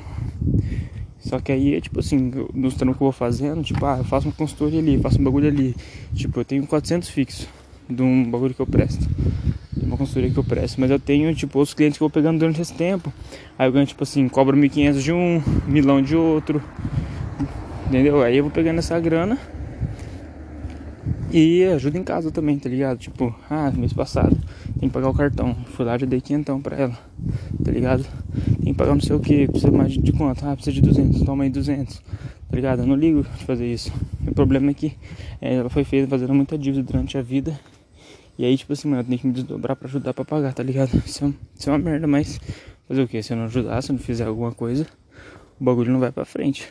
Só 1.25 1.41
que 1.41 1.51
aí 1.51 1.75
é 1.75 1.81
tipo 1.81 2.01
assim, 2.01 2.31
nos 2.55 2.75
trampos 2.75 2.99
que 2.99 3.03
eu 3.03 3.07
vou 3.07 3.13
fazendo, 3.13 3.63
tipo, 3.63 3.85
ah, 3.85 3.97
eu 3.99 4.05
faço 4.05 4.29
uma 4.29 4.35
consultoria 4.35 4.79
ali, 4.79 4.99
faço 4.99 5.21
um 5.21 5.25
bagulho 5.25 5.49
ali. 5.49 5.75
Tipo, 6.15 6.41
eu 6.41 6.45
tenho 6.45 6.67
400 6.67 7.09
fixos 7.09 7.49
de 7.89 8.03
um 8.03 8.31
bagulho 8.31 8.55
que 8.55 8.61
eu 8.61 8.67
presto 8.67 9.09
uma 9.95 9.97
consultoria 9.97 10.31
que 10.31 10.39
eu 10.39 10.45
presto, 10.45 10.81
mas 10.81 10.91
eu 10.91 10.99
tenho, 10.99 11.35
tipo, 11.35 11.61
os 11.61 11.73
clientes 11.73 11.99
que 11.99 12.03
eu 12.03 12.09
vou 12.09 12.13
pegando 12.13 12.39
durante 12.39 12.61
esse 12.61 12.75
tempo. 12.75 13.13
Aí 13.59 13.69
eu 13.69 13.73
ganho, 13.73 13.87
tipo 13.87 14.03
assim, 14.03 14.29
cobro 14.29 14.57
1.500 14.57 15.03
de 15.03 15.13
um, 15.13 15.43
milão 15.67 16.03
de 16.03 16.17
outro, 16.17 16.63
entendeu? 17.87 18.23
Aí 18.23 18.37
eu 18.37 18.45
vou 18.45 18.53
pegando 18.53 18.79
essa 18.79 18.99
grana 18.99 19.39
e 21.31 21.65
ajuda 21.65 21.99
em 21.99 22.03
casa 22.03 22.31
também, 22.31 22.59
tá 22.59 22.69
ligado? 22.69 22.99
Tipo, 22.99 23.35
ah, 23.49 23.71
mês 23.71 23.93
passado 23.93 24.37
tem 24.79 24.89
que 24.89 24.93
pagar 24.93 25.09
o 25.09 25.15
cartão. 25.15 25.57
Fui 25.75 25.85
lá, 25.85 25.97
já 25.97 26.07
dei 26.07 26.21
quinhentão 26.21 26.61
pra 26.61 26.77
ela, 26.77 26.99
tá 27.65 27.73
ligado? 27.73 28.05
Tem 28.63 28.73
que 28.73 28.75
pagar 28.75 28.95
não 28.95 29.01
sei 29.01 29.17
o 29.17 29.21
que, 29.21 29.49
precisa 29.49 29.73
mais 29.73 29.93
de, 29.93 30.13
quanto? 30.13 30.47
Ah, 30.47 30.55
precisa 30.55 30.75
de 30.75 30.83
200, 30.83 31.23
toma 31.23 31.45
aí 31.45 31.51
200, 31.51 31.99
tá 31.99 32.55
ligado? 32.55 32.81
Eu 32.81 32.87
não 32.87 32.95
ligo 32.95 33.23
de 33.23 33.45
fazer 33.45 33.67
isso. 33.67 33.91
O 34.27 34.35
problema 34.35 34.71
é 34.71 34.75
que 34.75 34.93
é, 35.41 35.55
ela 35.55 35.71
foi 35.71 35.85
feita 35.85 36.09
fazendo 36.09 36.35
muita 36.35 36.57
dívida 36.59 36.83
durante 36.83 37.19
a 37.19 37.23
vida 37.23 37.59
e 38.37 38.45
aí, 38.45 38.57
tipo 38.57 38.73
assim, 38.73 38.89
mano, 38.89 39.03
eu 39.03 39.07
tenho 39.07 39.19
que 39.19 39.27
me 39.29 39.33
desdobrar 39.33 39.77
pra 39.77 39.87
ajudar 39.87 40.13
pra 40.13 40.25
pagar, 40.25 40.53
tá 40.53 40.63
ligado? 40.63 40.91
Isso 41.07 41.25
é, 41.25 41.33
isso 41.57 41.71
é 41.71 41.73
uma 41.73 41.79
merda, 41.79 42.07
mas 42.07 42.41
fazer 42.89 43.03
o 43.03 43.09
que? 43.09 43.23
Se 43.23 43.33
eu 43.33 43.37
não 43.37 43.45
ajudar, 43.45 43.81
se 43.81 43.93
eu 43.93 43.95
não 43.95 44.01
fizer 44.01 44.27
alguma 44.27 44.51
coisa, 44.53 44.87
o 45.61 45.65
bagulho 45.65 45.93
não 45.93 46.01
vai 46.01 46.11
pra 46.11 46.25
frente. 46.25 46.69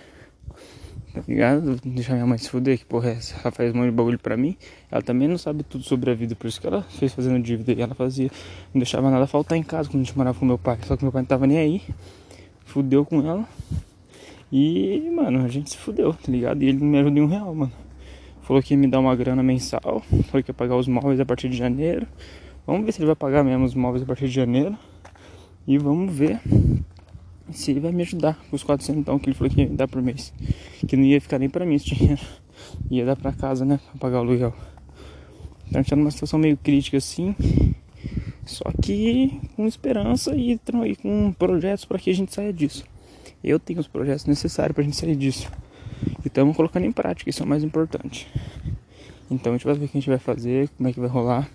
Tá 1.13 1.21
ligado? 1.27 1.75
Deixar 1.86 2.13
minha 2.13 2.25
mãe 2.25 2.39
se 2.39 2.50
fuder, 2.50 2.77
que 2.77 2.86
porra 2.86 3.10
é 3.10 3.13
essa? 3.13 3.39
Ela 3.39 3.51
faz 3.51 3.71
um 3.71 3.77
monte 3.77 3.92
de 3.92 3.95
bagulho 3.95 4.18
pra 4.18 4.36
mim. 4.36 4.57
Ela 4.89 5.01
também 5.01 5.27
não 5.27 5.38
sabe 5.38 5.62
tudo 5.62 5.83
sobre 5.83 6.10
a 6.10 6.15
vida, 6.15 6.36
por 6.36 6.48
isso 6.48 6.60
que 6.60 6.65
ela 6.65 6.81
fez 6.81 7.13
fazendo 7.13 7.39
dívida. 7.39 7.71
E 7.71 7.81
ela 7.81 7.94
fazia, 7.94 8.31
não 8.74 8.80
deixava 8.80 9.12
nada 9.12 9.27
faltar 9.27 9.56
em 9.56 9.63
casa 9.63 9.88
quando 9.88 10.01
a 10.01 10.06
gente 10.06 10.18
morava 10.18 10.39
com 10.39 10.45
meu 10.45 10.57
pai. 10.57 10.80
Só 10.86 10.98
que 10.98 11.04
meu 11.04 11.12
pai 11.12 11.21
não 11.21 11.27
tava 11.27 11.45
nem 11.45 11.60
aí. 11.60 11.81
Fudeu 12.65 13.06
com 13.06 13.19
ela. 13.21 13.48
E, 14.51 15.07
mano, 15.15 15.45
a 15.45 15.48
gente 15.48 15.69
se 15.69 15.77
fudeu, 15.77 16.13
tá 16.13 16.31
ligado? 16.31 16.63
E 16.63 16.69
ele 16.69 16.80
não 16.80 16.88
me 16.88 16.98
ajudou 16.98 17.18
em 17.18 17.21
um 17.21 17.27
real, 17.27 17.54
mano. 17.54 17.71
Falou 18.42 18.62
que 18.62 18.74
ia 18.74 18.77
me 18.77 18.88
dar 18.88 19.00
uma 19.00 19.16
grana 19.16 19.44
mensal. 19.44 20.01
Falou 20.30 20.44
que 20.44 20.50
ia 20.50 20.54
pagar 20.54 20.75
os 20.75 20.88
móveis 20.88 21.19
a 21.19 21.25
partir 21.25 21.48
de 21.48 21.56
janeiro. 21.56 22.07
Vamos 22.66 22.86
ver 22.86 22.92
se 22.92 23.00
ele 23.00 23.06
vai 23.06 23.16
pagar 23.16 23.44
mesmo 23.44 23.66
os 23.66 23.75
móveis 23.75 24.01
a 24.01 24.06
partir 24.06 24.27
de 24.27 24.33
janeiro. 24.33 24.75
E 25.68 25.77
vamos 25.77 26.12
ver 26.12 26.42
se 27.51 27.72
ele 27.72 27.80
vai 27.80 27.92
me 27.92 28.01
ajudar 28.04 28.38
com 28.50 28.56
os 28.56 28.63
400 28.63 29.01
então, 29.01 29.19
que 29.19 29.30
ele 29.30 29.36
falou 29.36 29.54
que 29.54 29.62
ia 29.62 29.69
dar 29.69 29.88
por 29.88 30.01
mês. 30.01 30.34
Que 30.88 30.95
não 30.95 31.04
ia 31.04 31.19
ficar 31.19 31.40
nem 31.40 31.50
pra 31.50 31.66
mim 31.66 31.75
esse 31.75 31.94
dinheiro. 31.94 32.22
Ia 32.90 33.06
dar 33.06 33.16
pra 33.16 33.31
casa, 33.31 33.66
né? 33.66 33.80
Pra 33.92 34.00
pagar 34.00 34.18
o 34.18 34.22
aluguel. 34.22 34.54
Então 35.68 35.84
tá 35.84 35.95
numa 35.95 36.12
situação 36.12 36.40
meio 36.40 36.57
crítica 36.57 36.98
assim. 36.98 37.36
Só 38.45 38.66
que 38.81 39.40
com 39.56 39.66
esperança 39.66 40.36
e, 40.36 40.60
e 40.86 40.95
com 40.95 41.31
projetos 41.34 41.86
para 41.86 41.98
que 41.98 42.10
a 42.10 42.16
gente 42.16 42.34
saia 42.34 42.54
disso. 42.54 42.83
Eu 43.44 43.59
tenho 43.59 43.80
os 43.80 43.88
projetos 43.88 44.26
necessários 44.26 44.76
pra 44.76 44.83
gente 44.83 44.95
sair 44.95 45.16
disso. 45.16 45.50
E 46.23 46.28
estamos 46.28 46.56
colocando 46.56 46.85
em 46.85 46.92
prática, 46.92 47.30
isso 47.30 47.42
é 47.44 47.45
o 47.45 47.50
mais 47.50 47.64
importante. 47.64 48.28
Então 49.30 49.54
a 49.54 49.57
gente 49.57 49.66
vai 49.66 49.73
ver 49.76 49.85
o 49.85 49.88
que 49.88 49.97
a 49.97 50.00
gente 50.00 50.09
vai 50.09 50.19
fazer, 50.19 50.69
como 50.78 50.90
é 50.90 50.94
que 50.94 51.00
vai 51.00 51.09
rolar. 51.09 51.50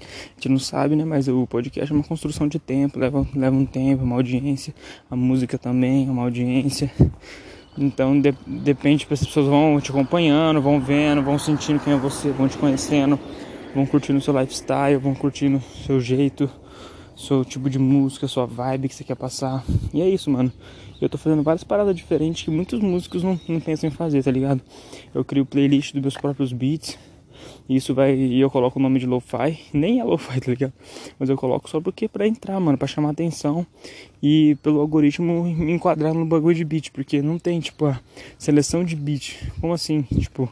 A 0.00 0.34
gente 0.34 0.48
não 0.48 0.58
sabe, 0.58 0.96
né? 0.96 1.04
Mas 1.04 1.28
o 1.28 1.46
podcast 1.46 1.92
é 1.92 1.94
uma 1.94 2.04
construção 2.04 2.48
de 2.48 2.58
tempo, 2.58 2.98
leva, 2.98 3.26
leva 3.34 3.56
um 3.56 3.66
tempo, 3.66 4.04
uma 4.04 4.16
audiência. 4.16 4.74
A 5.10 5.16
música 5.16 5.58
também 5.58 6.06
é 6.06 6.10
uma 6.10 6.22
audiência. 6.22 6.90
Então 7.76 8.20
de, 8.20 8.32
depende, 8.46 9.06
as 9.10 9.20
pessoas 9.20 9.46
vão 9.46 9.80
te 9.80 9.90
acompanhando, 9.90 10.62
vão 10.62 10.80
vendo, 10.80 11.22
vão 11.22 11.38
sentindo 11.38 11.80
quem 11.80 11.92
é 11.92 11.96
você, 11.96 12.30
vão 12.30 12.48
te 12.48 12.56
conhecendo, 12.56 13.18
vão 13.74 13.84
curtindo 13.84 14.20
seu 14.20 14.38
lifestyle, 14.38 14.96
vão 14.96 15.14
curtindo 15.14 15.60
seu 15.84 16.00
jeito, 16.00 16.48
seu 17.16 17.44
tipo 17.44 17.68
de 17.68 17.78
música, 17.78 18.28
sua 18.28 18.46
vibe 18.46 18.88
que 18.88 18.94
você 18.94 19.02
quer 19.02 19.16
passar. 19.16 19.64
E 19.92 20.00
é 20.00 20.08
isso, 20.08 20.30
mano. 20.30 20.52
Eu 21.00 21.08
tô 21.08 21.18
fazendo 21.18 21.42
várias 21.42 21.64
paradas 21.64 21.94
diferentes 21.94 22.44
que 22.44 22.50
muitos 22.50 22.80
músicos 22.80 23.22
não, 23.24 23.38
não 23.48 23.60
pensam 23.60 23.88
em 23.88 23.92
fazer, 23.92 24.22
tá 24.22 24.30
ligado? 24.30 24.62
Eu 25.12 25.24
crio 25.24 25.44
playlist 25.44 25.92
dos 25.92 26.00
meus 26.00 26.16
próprios 26.16 26.52
beats. 26.52 26.96
E 27.68 27.76
isso 27.76 27.94
vai. 27.94 28.14
E 28.14 28.40
eu 28.40 28.50
coloco 28.50 28.78
o 28.78 28.82
nome 28.82 28.98
de 28.98 29.06
lo-fi. 29.06 29.58
Nem 29.72 30.00
é 30.00 30.04
lo-fi, 30.04 30.40
tá 30.40 30.50
ligado? 30.50 30.72
Mas 31.18 31.28
eu 31.28 31.36
coloco 31.36 31.68
só 31.68 31.80
porque 31.80 32.08
pra 32.08 32.26
entrar, 32.26 32.58
mano, 32.60 32.78
pra 32.78 32.86
chamar 32.86 33.10
atenção. 33.10 33.66
E 34.22 34.56
pelo 34.62 34.80
algoritmo 34.80 35.44
me 35.44 35.72
enquadrar 35.72 36.14
no 36.14 36.24
bagulho 36.24 36.54
de 36.54 36.64
beat. 36.64 36.90
Porque 36.90 37.22
não 37.22 37.38
tem, 37.38 37.60
tipo, 37.60 37.86
a 37.86 38.00
seleção 38.38 38.84
de 38.84 38.96
beat. 38.96 39.36
Como 39.60 39.72
assim? 39.72 40.02
Tipo. 40.02 40.50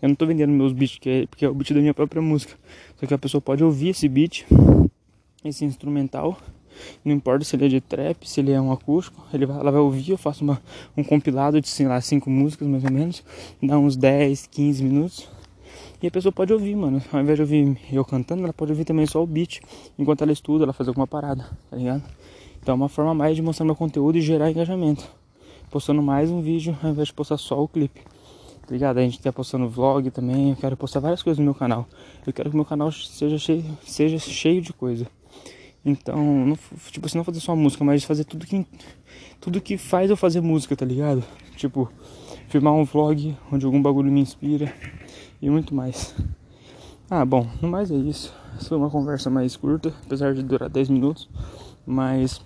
Eu 0.00 0.08
não 0.08 0.16
tô 0.16 0.26
vendendo 0.26 0.50
meus 0.50 0.72
beats, 0.72 0.96
porque 0.96 1.08
é, 1.08 1.26
porque 1.26 1.44
é 1.44 1.48
o 1.48 1.54
beat 1.54 1.72
da 1.72 1.80
minha 1.80 1.94
própria 1.94 2.20
música. 2.20 2.54
Só 2.96 3.06
que 3.06 3.14
a 3.14 3.18
pessoa 3.18 3.40
pode 3.40 3.62
ouvir 3.62 3.90
esse 3.90 4.08
beat 4.08 4.44
esse 5.44 5.64
instrumental. 5.64 6.38
Não 7.04 7.12
importa 7.12 7.44
se 7.44 7.54
ele 7.54 7.66
é 7.66 7.68
de 7.68 7.80
trap, 7.80 8.28
se 8.28 8.40
ele 8.40 8.50
é 8.50 8.60
um 8.60 8.72
acústico, 8.72 9.24
ele 9.32 9.44
vai, 9.44 9.58
ela 9.58 9.70
vai 9.70 9.80
ouvir, 9.80 10.10
eu 10.10 10.18
faço 10.18 10.42
uma, 10.42 10.60
um 10.96 11.04
compilado 11.04 11.60
de, 11.60 11.68
sei 11.68 11.86
lá, 11.86 12.00
cinco 12.00 12.30
músicas 12.30 12.66
mais 12.66 12.82
ou 12.84 12.90
menos, 12.90 13.22
dá 13.62 13.78
uns 13.78 13.94
10, 13.96 14.46
15 14.46 14.82
minutos. 14.82 15.28
E 16.02 16.08
a 16.08 16.10
pessoa 16.10 16.32
pode 16.32 16.52
ouvir, 16.52 16.74
mano. 16.74 17.00
Ao 17.12 17.20
invés 17.20 17.36
de 17.36 17.42
ouvir 17.42 17.78
eu 17.92 18.04
cantando, 18.04 18.42
ela 18.42 18.52
pode 18.52 18.72
ouvir 18.72 18.84
também 18.84 19.06
só 19.06 19.22
o 19.22 19.26
beat. 19.26 19.60
Enquanto 19.96 20.22
ela 20.22 20.32
estuda, 20.32 20.64
ela 20.64 20.72
faz 20.72 20.88
alguma 20.88 21.06
parada, 21.06 21.48
tá 21.70 21.76
ligado? 21.76 22.02
Então 22.60 22.72
é 22.72 22.74
uma 22.74 22.88
forma 22.88 23.14
mais 23.14 23.36
de 23.36 23.42
mostrar 23.42 23.64
meu 23.64 23.76
conteúdo 23.76 24.18
e 24.18 24.20
gerar 24.20 24.50
engajamento. 24.50 25.08
Postando 25.70 26.02
mais 26.02 26.28
um 26.28 26.42
vídeo 26.42 26.76
ao 26.82 26.90
invés 26.90 27.06
de 27.06 27.14
postar 27.14 27.36
só 27.36 27.62
o 27.62 27.68
clipe. 27.68 28.00
Tá 28.66 28.72
ligado? 28.72 28.98
A 28.98 29.02
gente 29.02 29.20
tá 29.20 29.32
postando 29.32 29.68
vlog 29.68 30.10
também. 30.10 30.50
Eu 30.50 30.56
quero 30.56 30.76
postar 30.76 30.98
várias 30.98 31.22
coisas 31.22 31.38
no 31.38 31.44
meu 31.44 31.54
canal. 31.54 31.86
Eu 32.26 32.32
quero 32.32 32.50
que 32.50 32.56
meu 32.56 32.64
canal 32.64 32.90
seja 32.90 33.38
cheio, 33.38 33.64
seja 33.86 34.18
cheio 34.18 34.60
de 34.60 34.72
coisa. 34.72 35.06
Então, 35.84 36.16
não, 36.16 36.58
tipo 36.90 37.06
assim, 37.06 37.16
não 37.16 37.24
fazer 37.24 37.38
só 37.38 37.54
música, 37.54 37.84
mas 37.84 38.02
fazer 38.02 38.24
tudo 38.24 38.44
que 38.44 38.66
tudo 39.40 39.60
que 39.60 39.78
faz 39.78 40.10
eu 40.10 40.16
fazer 40.16 40.40
música, 40.40 40.74
tá 40.74 40.84
ligado? 40.84 41.22
Tipo, 41.56 41.88
filmar 42.48 42.72
um 42.74 42.84
vlog 42.84 43.36
onde 43.52 43.64
algum 43.64 43.80
bagulho 43.80 44.10
me 44.10 44.20
inspira 44.20 44.72
e 45.42 45.50
muito 45.50 45.74
mais. 45.74 46.14
Ah, 47.10 47.24
bom, 47.26 47.46
no 47.60 47.68
mais 47.68 47.90
é 47.90 47.96
isso. 47.96 48.32
Foi 48.66 48.78
uma 48.78 48.88
conversa 48.88 49.28
mais 49.28 49.56
curta, 49.56 49.92
apesar 50.06 50.32
de 50.32 50.42
durar 50.42 50.70
10 50.70 50.88
minutos, 50.88 51.28
mas 51.84 52.40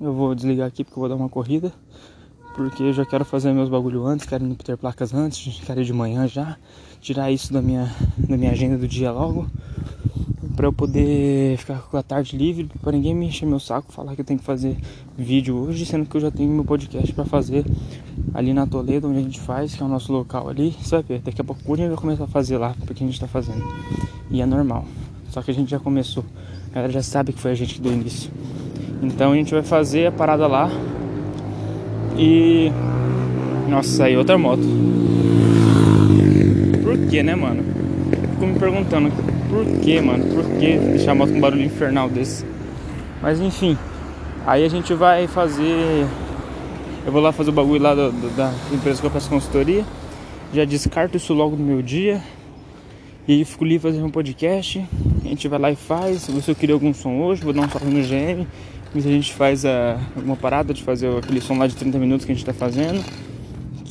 eu 0.00 0.14
vou 0.14 0.34
desligar 0.34 0.68
aqui 0.68 0.84
porque 0.84 0.96
eu 0.96 1.00
vou 1.00 1.08
dar 1.08 1.16
uma 1.16 1.28
corrida, 1.28 1.72
porque 2.54 2.84
eu 2.84 2.92
já 2.92 3.04
quero 3.04 3.24
fazer 3.24 3.52
meus 3.52 3.68
bagulho 3.68 4.06
antes, 4.06 4.26
quero 4.26 4.46
ir 4.46 4.76
placas 4.78 5.12
antes, 5.12 5.60
quero 5.66 5.80
ir 5.80 5.84
de 5.84 5.92
manhã 5.92 6.26
já, 6.28 6.56
tirar 7.00 7.30
isso 7.32 7.52
da 7.52 7.60
minha 7.60 7.92
da 8.16 8.36
minha 8.36 8.52
agenda 8.52 8.78
do 8.78 8.86
dia 8.86 9.10
logo 9.10 9.46
para 10.64 10.68
eu 10.68 10.72
poder 10.72 11.58
ficar 11.58 11.78
com 11.90 11.96
a 11.98 12.02
tarde 12.02 12.38
livre, 12.38 12.70
para 12.80 12.92
ninguém 12.92 13.14
me 13.14 13.26
encher 13.26 13.44
meu 13.44 13.60
saco, 13.60 13.92
falar 13.92 14.14
que 14.14 14.22
eu 14.22 14.24
tenho 14.24 14.40
que 14.40 14.46
fazer 14.46 14.78
vídeo 15.14 15.54
hoje, 15.58 15.84
sendo 15.84 16.06
que 16.06 16.16
eu 16.16 16.22
já 16.22 16.30
tenho 16.30 16.50
meu 16.50 16.64
podcast 16.64 17.12
para 17.12 17.26
fazer 17.26 17.66
ali 18.32 18.54
na 18.54 18.66
Toledo, 18.66 19.06
onde 19.06 19.18
a 19.18 19.22
gente 19.22 19.38
faz, 19.38 19.74
que 19.74 19.82
é 19.82 19.84
o 19.84 19.88
nosso 19.90 20.10
local 20.10 20.48
ali. 20.48 20.74
Você 20.80 20.96
vai 20.96 21.02
ver, 21.02 21.18
daqui 21.20 21.38
a 21.38 21.44
pouco 21.44 21.60
a 21.74 21.76
gente 21.76 21.88
vai 21.88 21.98
começar 21.98 22.24
a 22.24 22.26
fazer 22.26 22.56
lá, 22.56 22.74
porque 22.86 23.04
a 23.04 23.06
gente 23.06 23.20
tá 23.20 23.26
fazendo. 23.26 23.62
E 24.30 24.40
é 24.40 24.46
normal. 24.46 24.86
Só 25.28 25.42
que 25.42 25.50
a 25.50 25.54
gente 25.54 25.70
já 25.70 25.78
começou. 25.78 26.24
A 26.70 26.74
galera 26.76 26.92
já 26.94 27.02
sabe 27.02 27.34
que 27.34 27.40
foi 27.40 27.50
a 27.50 27.54
gente 27.54 27.74
que 27.74 27.80
deu 27.82 27.92
início. 27.92 28.30
Então 29.02 29.32
a 29.32 29.34
gente 29.34 29.52
vai 29.52 29.62
fazer 29.62 30.06
a 30.06 30.12
parada 30.12 30.46
lá. 30.46 30.70
E. 32.16 32.72
Nossa, 33.68 34.04
aí 34.04 34.16
outra 34.16 34.38
moto. 34.38 34.62
Por 36.82 36.96
que, 37.10 37.22
né, 37.22 37.34
mano? 37.34 37.62
Fico 38.32 38.46
me 38.46 38.58
perguntando 38.58 39.10
por 39.48 39.64
que, 39.80 40.00
mano? 40.00 40.24
Por 40.34 40.44
que 40.58 40.76
deixar 40.78 41.12
a 41.12 41.14
moto 41.14 41.30
com 41.30 41.38
um 41.38 41.40
barulho 41.40 41.64
infernal 41.64 42.08
desse? 42.08 42.44
Mas 43.22 43.40
enfim, 43.40 43.76
aí 44.46 44.64
a 44.64 44.68
gente 44.68 44.92
vai 44.94 45.26
fazer. 45.26 46.06
Eu 47.06 47.12
vou 47.12 47.20
lá 47.20 47.32
fazer 47.32 47.50
o 47.50 47.52
bagulho 47.52 47.82
lá 47.82 47.94
da, 47.94 48.08
da 48.08 48.52
empresa 48.72 49.00
que 49.00 49.06
eu 49.06 49.10
faço 49.10 49.28
consultoria. 49.28 49.84
Já 50.52 50.64
descarto 50.64 51.16
isso 51.16 51.34
logo 51.34 51.56
no 51.56 51.64
meu 51.64 51.82
dia. 51.82 52.22
E 53.26 53.32
aí 53.32 53.44
fico 53.44 53.64
ali 53.64 53.78
fazendo 53.78 54.06
um 54.06 54.10
podcast. 54.10 54.84
A 55.24 55.28
gente 55.28 55.48
vai 55.48 55.58
lá 55.58 55.70
e 55.70 55.76
faz. 55.76 56.22
Se 56.22 56.50
eu 56.50 56.54
queria 56.54 56.74
algum 56.74 56.92
som 56.94 57.20
hoje, 57.20 57.42
vou 57.42 57.52
dar 57.52 57.62
um 57.62 57.68
salve 57.68 57.86
no 57.86 58.02
GM. 58.02 58.46
A 58.94 59.00
gente 59.00 59.32
faz 59.32 59.64
a, 59.64 59.98
uma 60.16 60.36
parada 60.36 60.72
de 60.72 60.82
fazer 60.82 61.08
aquele 61.16 61.40
som 61.40 61.58
lá 61.58 61.66
de 61.66 61.74
30 61.74 61.98
minutos 61.98 62.24
que 62.24 62.30
a 62.30 62.34
gente 62.34 62.44
tá 62.44 62.52
fazendo 62.52 63.04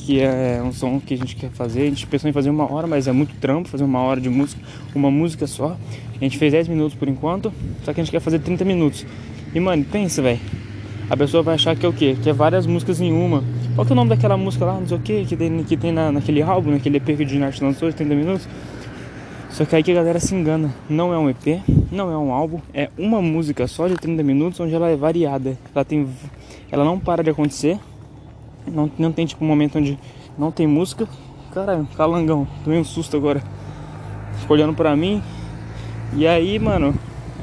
que 0.04 0.20
é 0.20 0.62
um 0.62 0.70
som 0.70 1.00
que 1.00 1.14
a 1.14 1.16
gente 1.16 1.34
quer 1.34 1.50
fazer. 1.50 1.82
A 1.82 1.86
gente 1.86 2.06
pensou 2.06 2.28
em 2.28 2.32
fazer 2.32 2.50
uma 2.50 2.70
hora, 2.70 2.86
mas 2.86 3.08
é 3.08 3.12
muito 3.12 3.34
trampo 3.36 3.68
fazer 3.70 3.84
uma 3.84 4.00
hora 4.00 4.20
de 4.20 4.28
música, 4.28 4.60
uma 4.94 5.10
música 5.10 5.46
só. 5.46 5.78
A 6.14 6.24
gente 6.24 6.36
fez 6.36 6.52
10 6.52 6.68
minutos 6.68 6.94
por 6.94 7.08
enquanto, 7.08 7.50
só 7.84 7.92
que 7.92 8.00
a 8.00 8.04
gente 8.04 8.12
quer 8.12 8.20
fazer 8.20 8.38
30 8.38 8.64
minutos. 8.66 9.06
E 9.54 9.58
mano, 9.58 9.82
pensa, 9.90 10.20
velho. 10.20 10.38
A 11.08 11.16
pessoa 11.16 11.42
vai 11.42 11.54
achar 11.54 11.74
que 11.74 11.84
é 11.84 11.88
o 11.88 11.92
quê? 11.92 12.16
Que 12.22 12.30
é 12.30 12.32
várias 12.32 12.66
músicas 12.66 13.00
em 13.00 13.12
uma. 13.12 13.42
Qual 13.74 13.86
que 13.86 13.92
é 13.92 13.94
o 13.94 13.96
nome 13.96 14.10
daquela 14.10 14.36
música 14.36 14.64
lá, 14.66 14.78
não 14.78 14.86
sei 14.86 14.96
o 14.96 15.00
quê, 15.00 15.24
que 15.26 15.36
tem, 15.36 15.64
que 15.64 15.76
tem 15.76 15.90
na, 15.90 16.12
naquele 16.12 16.42
álbum, 16.42 16.70
naquele 16.70 16.98
EP 16.98 17.04
que 17.04 17.22
o 17.22 17.26
Dinarte 17.26 17.64
lançou 17.64 17.88
de 17.88 17.96
30 17.96 18.14
minutos? 18.14 18.48
Só 19.50 19.64
que 19.64 19.74
aí 19.74 19.82
que 19.82 19.90
a 19.90 19.94
galera 19.94 20.20
se 20.20 20.34
engana. 20.34 20.74
Não 20.88 21.14
é 21.14 21.18
um 21.18 21.30
EP, 21.30 21.62
não 21.90 22.10
é 22.10 22.18
um 22.18 22.32
álbum, 22.32 22.60
é 22.74 22.90
uma 22.98 23.22
música 23.22 23.66
só 23.66 23.88
de 23.88 23.94
30 23.94 24.22
minutos 24.22 24.60
onde 24.60 24.74
ela 24.74 24.90
é 24.90 24.96
variada. 24.96 25.56
Ela 25.74 25.84
tem. 25.84 26.06
Ela 26.70 26.84
não 26.84 26.98
para 26.98 27.22
de 27.22 27.30
acontecer 27.30 27.78
não, 28.66 28.90
não 28.98 29.12
tem 29.12 29.26
tipo 29.26 29.44
um 29.44 29.48
momento 29.48 29.78
onde 29.78 29.98
não 30.38 30.50
tem 30.50 30.66
música. 30.66 31.08
Caralho, 31.52 31.86
calangão, 31.96 32.46
tomei 32.64 32.78
um 32.78 32.84
susto 32.84 33.16
agora. 33.16 33.42
Ficou 34.40 34.56
olhando 34.56 34.74
pra 34.74 34.96
mim. 34.96 35.22
E 36.16 36.26
aí, 36.26 36.58
mano, 36.58 36.94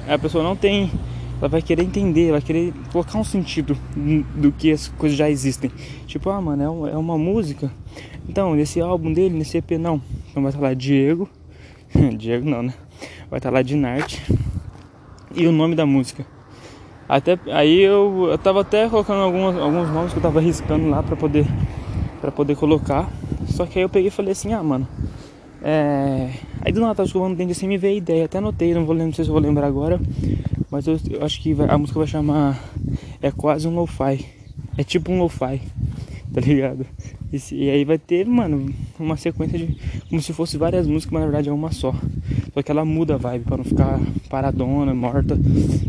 a 0.08 0.18
pessoa 0.18 0.44
não 0.44 0.56
tem. 0.56 0.92
Ela 1.40 1.50
vai 1.50 1.62
querer 1.62 1.84
entender, 1.84 2.32
vai 2.32 2.42
querer 2.42 2.74
colocar 2.92 3.18
um 3.18 3.24
sentido 3.24 3.76
do 4.36 4.52
que 4.52 4.72
as 4.72 4.88
coisas 4.90 5.18
já 5.18 5.30
existem. 5.30 5.72
Tipo, 6.06 6.30
ah, 6.30 6.40
mano, 6.40 6.88
é, 6.88 6.92
é 6.92 6.98
uma 6.98 7.18
música. 7.18 7.72
Então, 8.30 8.54
nesse 8.54 8.80
álbum 8.80 9.12
dele, 9.12 9.38
nesse 9.38 9.58
EP, 9.58 9.72
não. 9.72 10.02
Então 10.30 10.44
vai 10.44 10.52
estar 10.52 10.62
lá 10.62 10.74
Diego. 10.74 11.28
Diego 12.18 12.48
não, 12.50 12.62
né? 12.64 12.74
Vai 13.30 13.40
estar 13.40 13.50
lá 13.50 13.62
Dinarte. 13.62 14.22
E 15.34 15.48
o 15.48 15.52
nome 15.52 15.76
da 15.76 15.86
música. 15.86 16.26
Até 17.12 17.38
aí 17.52 17.82
eu, 17.82 18.30
eu 18.32 18.38
tava 18.38 18.62
até 18.62 18.88
colocando 18.88 19.20
algumas, 19.20 19.58
alguns 19.58 19.90
nomes 19.90 20.14
que 20.14 20.20
eu 20.20 20.24
tava 20.24 20.40
riscando 20.40 20.90
lá 20.90 21.04
pra 21.04 21.18
poder, 21.18 21.46
pra 22.22 22.32
poder 22.32 22.56
colocar. 22.56 23.12
Só 23.50 23.66
que 23.66 23.80
aí 23.80 23.84
eu 23.84 23.90
peguei 23.90 24.08
e 24.08 24.12
falei 24.12 24.32
assim, 24.32 24.54
ah 24.54 24.64
mano. 24.64 24.88
É... 25.62 26.30
Aí 26.62 26.72
do 26.72 26.80
nada 26.80 26.96
tava 26.96 27.08
escovando 27.08 27.36
dente 27.36 27.52
assim 27.52 27.68
me 27.68 27.78
veio 27.78 27.96
a 27.96 27.98
ideia. 27.98 28.24
Até 28.24 28.38
anotei, 28.38 28.74
não 28.74 28.86
vou 28.86 28.94
lembrar, 28.94 29.08
não 29.08 29.14
sei 29.14 29.26
se 29.26 29.30
eu 29.30 29.34
vou 29.34 29.42
lembrar 29.42 29.68
agora. 29.68 30.00
Mas 30.72 30.88
eu, 30.88 30.98
eu 31.10 31.26
acho 31.26 31.42
que 31.42 31.54
a 31.68 31.78
música 31.78 32.00
vai 32.00 32.08
chamar. 32.08 32.58
É 33.22 33.30
quase 33.30 33.68
um 33.68 33.76
lo-fi. 33.76 34.26
É 34.78 34.84
tipo 34.86 35.12
um 35.12 35.20
lo-fi, 35.20 35.62
tá 36.34 36.42
ligado? 36.42 36.86
E, 37.32 37.56
e, 37.56 37.70
aí 37.70 37.86
vai 37.86 37.98
ter, 37.98 38.26
mano, 38.26 38.74
uma 39.00 39.18
sequência 39.18 39.58
de. 39.58 39.78
Como 40.10 40.22
se 40.22 40.34
fosse 40.34 40.58
várias 40.58 40.88
músicas, 40.88 41.14
mas 41.14 41.22
na 41.22 41.28
verdade 41.28 41.50
é 41.50 41.52
uma 41.52 41.72
só. 41.72 41.94
Só 42.54 42.62
que 42.62 42.72
ela 42.72 42.86
muda 42.86 43.16
a 43.16 43.18
vibe 43.18 43.46
pra 43.46 43.58
não 43.58 43.64
ficar 43.64 44.00
paradona, 44.30 44.94
morta 44.94 45.38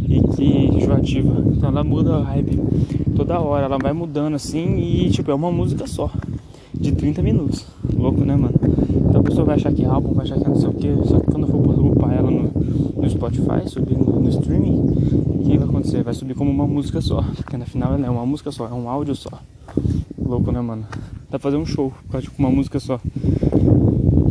e 0.09 0.21
que 0.35 0.45
enjoativa. 0.45 1.45
Então 1.47 1.69
ela 1.69 1.85
muda 1.85 2.17
a 2.17 2.21
vibe 2.21 2.61
toda 3.17 3.41
hora, 3.41 3.67
ela 3.67 3.79
vai 3.79 3.93
mudando 3.93 4.35
assim 4.35 4.79
e 4.79 5.11
tipo, 5.11 5.31
é 5.31 5.35
uma 5.35 5.51
música 5.51 5.87
só. 5.87 6.11
De 6.75 6.91
30 6.91 7.23
minutos. 7.23 7.67
Louco, 7.95 8.25
né, 8.25 8.35
mano? 8.35 8.55
Então 9.09 9.21
a 9.21 9.25
pessoa 9.25 9.45
vai 9.45 9.57
achar 9.57 9.73
que 9.73 9.85
é 9.85 9.87
álbum, 9.87 10.15
vai 10.15 10.25
achar 10.25 10.37
que 10.39 10.45
é 10.45 10.49
não 10.49 10.57
sei 10.57 10.69
o 10.69 10.73
que. 10.73 11.09
Só 11.09 11.21
que 11.21 11.27
quando 11.27 11.47
eu 11.47 11.49
for 11.49 11.87
upar 11.87 12.13
ela 12.13 12.31
no, 12.31 12.51
no 12.97 13.11
Spotify, 13.11 13.69
subir 13.69 13.97
no, 13.97 14.21
no 14.21 14.29
streaming, 14.31 14.81
o 15.27 15.43
que 15.45 15.59
vai 15.59 15.69
acontecer? 15.69 16.03
Vai 16.03 16.15
subir 16.15 16.35
como 16.35 16.51
uma 16.51 16.67
música 16.67 17.01
só. 17.01 17.23
Porque 17.37 17.57
na 17.57 17.67
final 17.67 17.95
ela 17.95 18.07
é 18.07 18.11
uma 18.11 18.27
música 18.27 18.51
só, 18.51 18.67
é 18.67 18.73
um 18.73 18.89
áudio 18.89 19.15
só. 19.15 19.31
Louco, 20.33 20.51
né, 20.51 20.63
mano? 20.63 20.87
Dá 21.31 21.39
pra 21.39 21.41
fazer 21.41 21.59
um 21.59 21.67
show 21.67 21.93
com 22.09 22.19
tipo, 22.19 22.37
uma 22.39 22.49
música 22.49 22.81
só. 22.81 22.99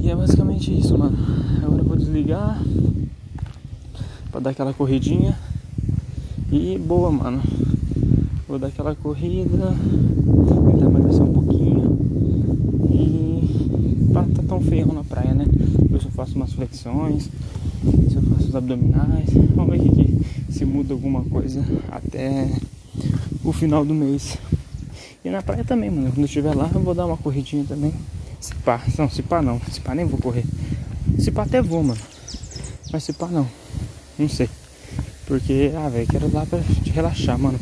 E 0.01 0.09
é 0.09 0.15
basicamente 0.15 0.75
isso, 0.75 0.97
mano. 0.97 1.15
Agora 1.63 1.79
eu 1.79 1.85
vou 1.85 1.95
desligar 1.95 2.59
pra 4.31 4.39
dar 4.39 4.49
aquela 4.49 4.73
corridinha. 4.73 5.37
E 6.51 6.75
boa, 6.79 7.11
mano. 7.11 7.39
Vou 8.47 8.57
dar 8.57 8.69
aquela 8.69 8.95
corrida, 8.95 9.75
tentar 10.71 10.85
emagrecer 10.87 11.21
um 11.21 11.33
pouquinho. 11.33 11.99
E 12.89 14.09
pra 14.11 14.23
não 14.23 14.31
tá 14.31 14.41
tão 14.41 14.59
feio 14.59 14.91
na 14.91 15.03
praia, 15.03 15.35
né? 15.35 15.45
Eu 15.91 16.01
só 16.01 16.09
faço 16.09 16.35
umas 16.35 16.51
flexões, 16.51 17.29
se 18.09 18.15
eu 18.15 18.23
faço 18.23 18.47
os 18.47 18.55
abdominais. 18.55 19.29
Vamos 19.55 19.77
ver 19.77 19.87
que 19.87 20.51
se 20.51 20.65
muda 20.65 20.95
alguma 20.95 21.23
coisa 21.25 21.63
até 21.91 22.49
o 23.45 23.53
final 23.53 23.85
do 23.85 23.93
mês. 23.93 24.39
Na 25.31 25.41
praia 25.41 25.63
também, 25.63 25.89
mano. 25.89 26.07
Quando 26.07 26.19
eu 26.19 26.25
estiver 26.25 26.53
lá, 26.53 26.69
eu 26.75 26.81
vou 26.81 26.93
dar 26.93 27.05
uma 27.05 27.15
corridinha 27.15 27.63
também. 27.65 27.93
Se 28.41 28.53
pá, 28.53 28.81
não, 28.97 29.09
se 29.09 29.23
pá 29.23 29.41
não. 29.41 29.61
Se 29.71 29.79
pá 29.79 29.95
nem 29.95 30.05
vou 30.05 30.19
correr. 30.19 30.43
Se 31.17 31.31
pá 31.31 31.43
até 31.43 31.61
vou, 31.61 31.81
mano. 31.81 32.01
Mas 32.91 33.05
se 33.05 33.13
pá 33.13 33.27
não. 33.27 33.47
Não 34.19 34.27
sei. 34.27 34.49
Porque, 35.25 35.71
ah, 35.73 35.87
velho, 35.87 36.05
quero 36.05 36.29
lá 36.33 36.45
pra 36.45 36.59
relaxar, 36.93 37.39
mano. 37.39 37.57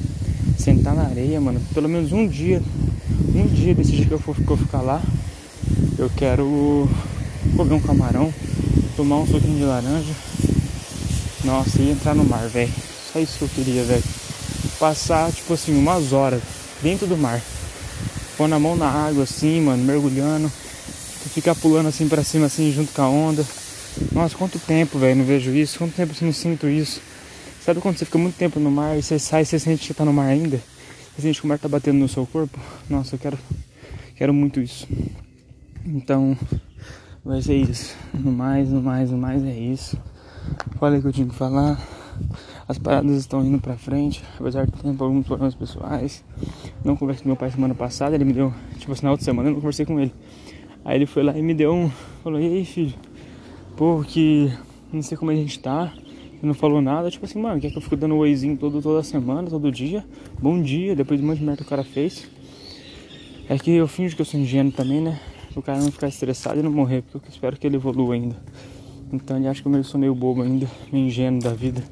Sentar 0.58 0.96
na 0.96 1.04
areia, 1.04 1.40
mano. 1.40 1.62
Pelo 1.72 1.88
menos 1.88 2.12
um 2.12 2.28
dia. 2.28 2.60
Um 3.36 3.46
dia 3.46 3.76
desse 3.76 3.92
dia 3.92 4.06
que 4.06 4.14
eu 4.14 4.20
for, 4.20 4.36
que 4.36 4.50
eu 4.50 4.58
ficar 4.58 4.82
lá. 4.82 5.00
Eu 5.96 6.10
quero 6.18 6.90
comer 7.56 7.76
um 7.76 7.80
camarão. 7.80 8.34
Tomar 8.98 9.18
um 9.18 9.28
suquinho 9.28 9.58
de 9.60 9.64
laranja. 9.64 10.14
Nossa, 11.46 11.80
e 11.80 11.92
entrar 11.92 12.16
no 12.16 12.24
mar, 12.24 12.48
velho. 12.48 12.74
Só 13.14 13.20
isso 13.20 13.38
que 13.38 13.44
eu 13.44 13.50
queria, 13.50 13.84
velho. 13.84 14.04
Passar, 14.80 15.32
tipo 15.32 15.54
assim, 15.54 15.78
umas 15.78 16.14
horas 16.14 16.42
dentro 16.82 17.06
do 17.06 17.16
mar. 17.16 17.40
Pôr 18.40 18.48
na 18.48 18.58
mão 18.58 18.74
na 18.74 18.88
água 18.90 19.24
assim, 19.24 19.60
mano, 19.60 19.84
mergulhando. 19.84 20.48
Ficar 20.48 21.54
pulando 21.56 21.90
assim 21.90 22.08
pra 22.08 22.24
cima, 22.24 22.46
assim, 22.46 22.72
junto 22.72 22.94
com 22.94 23.02
a 23.02 23.10
onda. 23.10 23.46
Nossa, 24.14 24.34
quanto 24.38 24.58
tempo, 24.58 24.98
velho, 24.98 25.18
não 25.18 25.26
vejo 25.26 25.52
isso. 25.52 25.78
Quanto 25.78 25.94
tempo 25.94 26.14
eu 26.14 26.26
não 26.26 26.32
sinto 26.32 26.66
isso. 26.70 27.02
Sabe 27.60 27.82
quando 27.82 27.98
você 27.98 28.06
fica 28.06 28.18
muito 28.18 28.38
tempo 28.38 28.58
no 28.58 28.72
mar 28.72 28.98
e 28.98 29.04
você 29.04 29.20
sai 29.20 29.42
e 29.42 29.46
você 29.46 29.60
sente 29.60 29.86
que 29.86 29.94
tá 29.94 30.06
no 30.06 30.14
mar 30.14 30.28
ainda? 30.28 30.56
Você 31.14 31.24
sente 31.24 31.42
que 31.42 31.46
o 31.46 31.50
mar 31.50 31.60
tá 31.60 31.68
batendo 31.68 32.00
no 32.00 32.08
seu 32.08 32.26
corpo? 32.26 32.58
Nossa, 32.90 33.16
eu 33.16 33.20
quero, 33.20 33.38
quero 34.16 34.34
muito 34.34 34.62
isso. 34.62 34.88
Então, 35.86 36.38
vai 37.26 37.42
ser 37.42 37.58
isso. 37.58 37.94
No 38.14 38.32
mais, 38.32 38.70
no 38.70 38.82
mais, 38.82 39.12
no 39.12 39.18
mais 39.18 39.44
é 39.44 39.54
isso. 39.54 39.98
Falei 40.80 41.02
que 41.02 41.08
eu 41.08 41.12
tinha 41.12 41.28
que 41.28 41.36
falar. 41.36 41.78
As 42.70 42.78
paradas 42.78 43.18
estão 43.18 43.44
indo 43.44 43.60
pra 43.60 43.76
frente, 43.76 44.22
apesar 44.40 44.68
de 44.68 44.72
ter 44.72 44.90
alguns 44.90 45.26
problemas 45.26 45.56
pessoais. 45.56 46.24
Não 46.86 46.96
conversei 46.96 47.24
com 47.24 47.30
meu 47.30 47.36
pai 47.36 47.50
semana 47.50 47.74
passada, 47.74 48.14
ele 48.14 48.24
me 48.24 48.32
deu, 48.32 48.54
tipo 48.78 48.94
na 49.02 49.10
outra 49.10 49.26
semana 49.26 49.50
eu 49.50 49.54
não 49.54 49.60
conversei 49.60 49.88
com 49.88 50.00
ele. 50.00 50.14
Aí 50.86 51.00
ele 51.00 51.08
foi 51.08 51.24
lá 51.24 51.36
e 51.36 51.42
me 51.42 51.56
deu 51.56 51.74
um. 51.74 51.90
Falou, 52.24 52.40
e 52.40 52.46
aí 52.46 52.64
filho? 52.64 52.94
Pô, 53.76 54.04
que 54.08 54.54
não 54.94 55.02
sei 55.02 55.18
como 55.18 55.32
a 55.32 55.34
gente 55.34 55.58
tá. 55.60 55.92
Ele 55.96 56.44
não 56.44 56.54
falou 56.54 56.80
nada, 56.80 57.10
tipo 57.10 57.26
assim, 57.26 57.42
mano, 57.42 57.60
quer 57.60 57.72
que 57.72 57.78
eu 57.80 57.82
fico 57.82 57.98
dando 57.98 58.14
um 58.14 58.20
oizinho 58.20 58.56
todo, 58.56 58.80
toda 58.84 59.02
semana, 59.02 59.50
todo 59.50 59.72
dia? 59.72 60.06
Bom 60.40 60.62
dia, 60.62 60.96
depois 60.96 61.20
de 61.20 61.26
um 61.26 61.30
monte 61.30 61.40
de 61.40 61.46
merda 61.46 61.64
que 61.64 61.68
o 61.68 61.70
cara 61.70 61.84
fez. 61.84 62.30
É 63.50 63.58
que 63.58 63.72
eu 63.72 63.88
finjo 63.88 64.16
que 64.16 64.22
eu 64.22 64.26
sou 64.26 64.40
ingênuo 64.40 64.72
também, 64.72 65.02
né? 65.02 65.20
O 65.56 65.62
cara 65.64 65.80
não 65.80 65.92
ficar 65.92 66.08
estressado 66.08 66.60
e 66.60 66.62
não 66.62 66.72
morrer, 66.72 67.02
porque 67.02 67.30
eu 67.30 67.32
espero 67.32 67.58
que 67.58 67.66
ele 67.66 67.78
evolua 67.78 68.14
ainda. 68.14 68.36
Então 69.12 69.38
ele 69.38 69.48
acha 69.48 69.60
que 69.60 69.68
eu 69.68 69.84
sou 69.84 70.00
meio 70.00 70.14
bobo 70.14 70.44
ainda, 70.44 70.68
meio 70.92 71.08
ingênuo 71.08 71.42
da 71.42 71.52
vida 71.52 71.84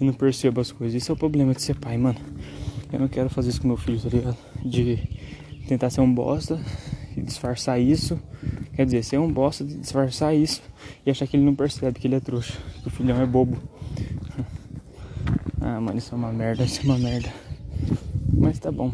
e 0.00 0.04
não 0.04 0.12
percebo 0.12 0.60
as 0.60 0.70
coisas. 0.72 1.00
Isso 1.00 1.12
é 1.12 1.14
o 1.14 1.16
problema 1.16 1.54
de 1.54 1.62
ser 1.62 1.74
pai, 1.74 1.96
mano. 1.96 2.18
Eu 2.92 3.00
não 3.00 3.08
quero 3.08 3.28
fazer 3.28 3.50
isso 3.50 3.60
com 3.60 3.68
meu 3.68 3.76
filho, 3.76 4.00
tá 4.00 4.08
ligado? 4.08 4.36
De 4.64 4.98
tentar 5.66 5.90
ser 5.90 6.00
um 6.00 6.12
bosta 6.12 6.60
e 7.16 7.22
disfarçar 7.22 7.80
isso. 7.80 8.18
Quer 8.74 8.84
dizer, 8.84 9.02
ser 9.02 9.18
um 9.18 9.32
bosta, 9.32 9.64
disfarçar 9.64 10.34
isso 10.34 10.62
e 11.04 11.10
achar 11.10 11.26
que 11.26 11.36
ele 11.36 11.44
não 11.44 11.54
percebe 11.54 11.98
que 11.98 12.06
ele 12.06 12.14
é 12.14 12.20
trouxa, 12.20 12.54
que 12.82 12.88
o 12.88 12.90
filhão 12.90 13.20
é 13.20 13.26
bobo. 13.26 13.56
Ah, 15.60 15.80
mano, 15.80 15.98
isso 15.98 16.14
é 16.14 16.18
uma 16.18 16.32
merda, 16.32 16.62
isso 16.62 16.80
é 16.82 16.84
uma 16.84 16.98
merda. 16.98 17.28
Mas 18.32 18.58
tá 18.58 18.70
bom. 18.70 18.92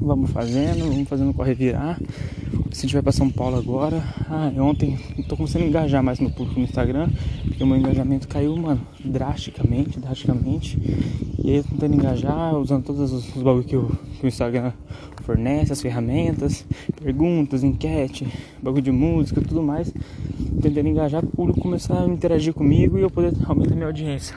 Vamos 0.00 0.30
fazendo, 0.30 0.88
vamos 0.88 1.08
fazendo 1.08 1.34
corre 1.34 1.54
virar. 1.54 1.98
Se 2.78 2.82
a 2.82 2.86
gente 2.86 2.94
vai 2.94 3.02
pra 3.02 3.10
São 3.10 3.28
Paulo 3.28 3.56
agora. 3.56 4.00
Ah, 4.30 4.52
ontem 4.60 4.96
tô 5.28 5.36
começando 5.36 5.62
a 5.62 5.66
engajar 5.66 6.00
mais 6.00 6.20
no 6.20 6.30
público 6.30 6.60
no 6.60 6.64
Instagram. 6.64 7.08
Porque 7.44 7.64
o 7.64 7.66
meu 7.66 7.76
engajamento 7.76 8.28
caiu, 8.28 8.56
mano, 8.56 8.80
drasticamente, 9.04 9.98
drasticamente. 9.98 10.78
E 11.42 11.50
aí 11.50 11.56
eu 11.56 11.64
tentando 11.64 11.96
engajar, 11.96 12.56
usando 12.56 12.84
todos 12.84 13.12
os, 13.12 13.34
os 13.34 13.42
bagulho 13.42 13.64
que, 13.64 13.76
que 14.20 14.24
o 14.24 14.28
Instagram 14.28 14.70
fornece, 15.24 15.72
as 15.72 15.82
ferramentas, 15.82 16.64
perguntas, 17.02 17.64
enquete, 17.64 18.28
bagulho 18.62 18.82
de 18.82 18.92
música, 18.92 19.40
tudo 19.40 19.60
mais. 19.60 19.92
Tentando 20.62 20.88
engajar 20.88 21.24
o 21.24 21.26
público 21.26 21.60
começar 21.60 22.04
a 22.04 22.06
interagir 22.06 22.54
comigo 22.54 22.96
e 22.96 23.02
eu 23.02 23.10
poder 23.10 23.32
aumentar 23.44 23.74
minha 23.74 23.88
audiência. 23.88 24.36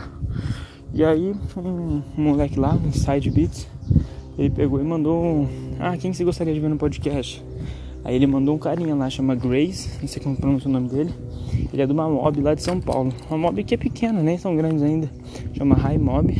E 0.95 1.03
aí, 1.03 1.35
um, 1.55 2.01
um 2.17 2.23
moleque 2.23 2.59
lá, 2.59 2.73
um 2.73 2.91
Side 2.91 3.29
Beats, 3.29 3.67
ele 4.35 4.49
pegou 4.49 4.81
e 4.81 4.83
mandou 4.83 5.23
um, 5.23 5.47
Ah, 5.79 5.95
quem 5.95 6.11
você 6.11 6.23
gostaria 6.23 6.55
de 6.55 6.59
ver 6.59 6.69
no 6.69 6.77
podcast? 6.77 7.43
Aí 8.03 8.15
ele 8.15 8.25
mandou 8.25 8.55
um 8.55 8.57
carinha 8.57 8.95
lá, 8.95 9.09
chama 9.09 9.35
Grace, 9.35 9.89
não 10.01 10.07
sei 10.07 10.21
como 10.21 10.35
pronuncia 10.35 10.69
o 10.69 10.71
nome 10.71 10.89
dele. 10.89 11.13
Ele 11.71 11.81
é 11.81 11.85
de 11.85 11.93
uma 11.93 12.09
mob 12.09 12.41
lá 12.41 12.55
de 12.55 12.63
São 12.63 12.79
Paulo. 12.79 13.13
Uma 13.29 13.37
mob 13.37 13.63
que 13.63 13.75
é 13.75 13.77
pequena, 13.77 14.21
nem 14.23 14.37
são 14.37 14.55
grandes 14.55 14.81
ainda. 14.81 15.09
Chama 15.53 15.75
High 15.75 15.97
Mob. 15.97 16.33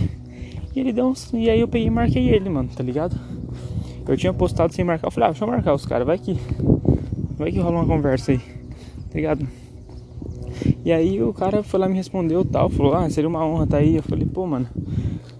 E 0.76 0.80
ele 0.80 0.92
deu 0.92 1.06
uns. 1.06 1.32
E 1.34 1.50
aí 1.50 1.60
eu 1.60 1.68
peguei 1.68 1.88
e 1.88 1.92
marquei 1.92 2.30
ele, 2.30 2.50
mano, 2.50 2.70
tá 2.76 2.84
ligado? 2.84 3.20
Eu 4.08 4.18
tinha 4.18 4.34
postado 4.34 4.74
sem 4.74 4.84
marcar. 4.84 5.08
Eu 5.08 5.12
falei, 5.12 5.30
ah, 5.30 5.32
deixa 5.32 5.46
eu 5.46 5.50
marcar 5.50 5.74
os 5.74 5.86
caras, 5.86 6.08
vai 6.08 6.18
que. 6.18 6.38
Vai 7.38 7.52
que 7.52 7.60
rola 7.60 7.78
uma 7.78 7.86
conversa 7.86 8.32
aí. 8.32 8.40
Tá 8.40 9.16
ligado? 9.16 9.48
E 10.84 10.92
aí 10.92 11.22
o 11.22 11.34
cara 11.34 11.64
foi 11.64 11.80
lá 11.80 11.88
me 11.88 11.96
respondeu 11.96 12.44
tal, 12.44 12.70
falou, 12.70 12.94
ah, 12.94 13.10
seria 13.10 13.30
uma 13.30 13.46
honra 13.46 13.68
tá 13.68 13.78
aí. 13.78 13.98
Eu 13.98 14.04
falei, 14.04 14.26
pô, 14.26 14.46
mano, 14.46 14.68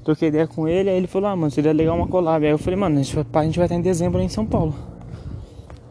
troquei 0.04 0.30
ideia 0.30 0.48
com 0.48 0.68
ele, 0.68 0.90
aí 0.90 0.98
ele 0.98 1.08
falou, 1.08 1.30
ah, 1.30 1.36
mano, 1.36 1.52
seria 1.52 1.72
legal 1.72 1.96
uma 1.96 2.08
collab. 2.08 2.46
Aí 2.46 2.52
eu 2.52 2.58
falei, 2.58 2.80
mano, 2.80 3.00
a 3.00 3.02
gente 3.02 3.16
vai, 3.16 3.26
a 3.34 3.46
gente 3.46 3.58
vai 3.58 3.66
estar 3.66 3.76
em 3.76 3.82
dezembro 3.82 4.22
em 4.22 4.30
São 4.30 4.46
Paulo. 4.46 4.91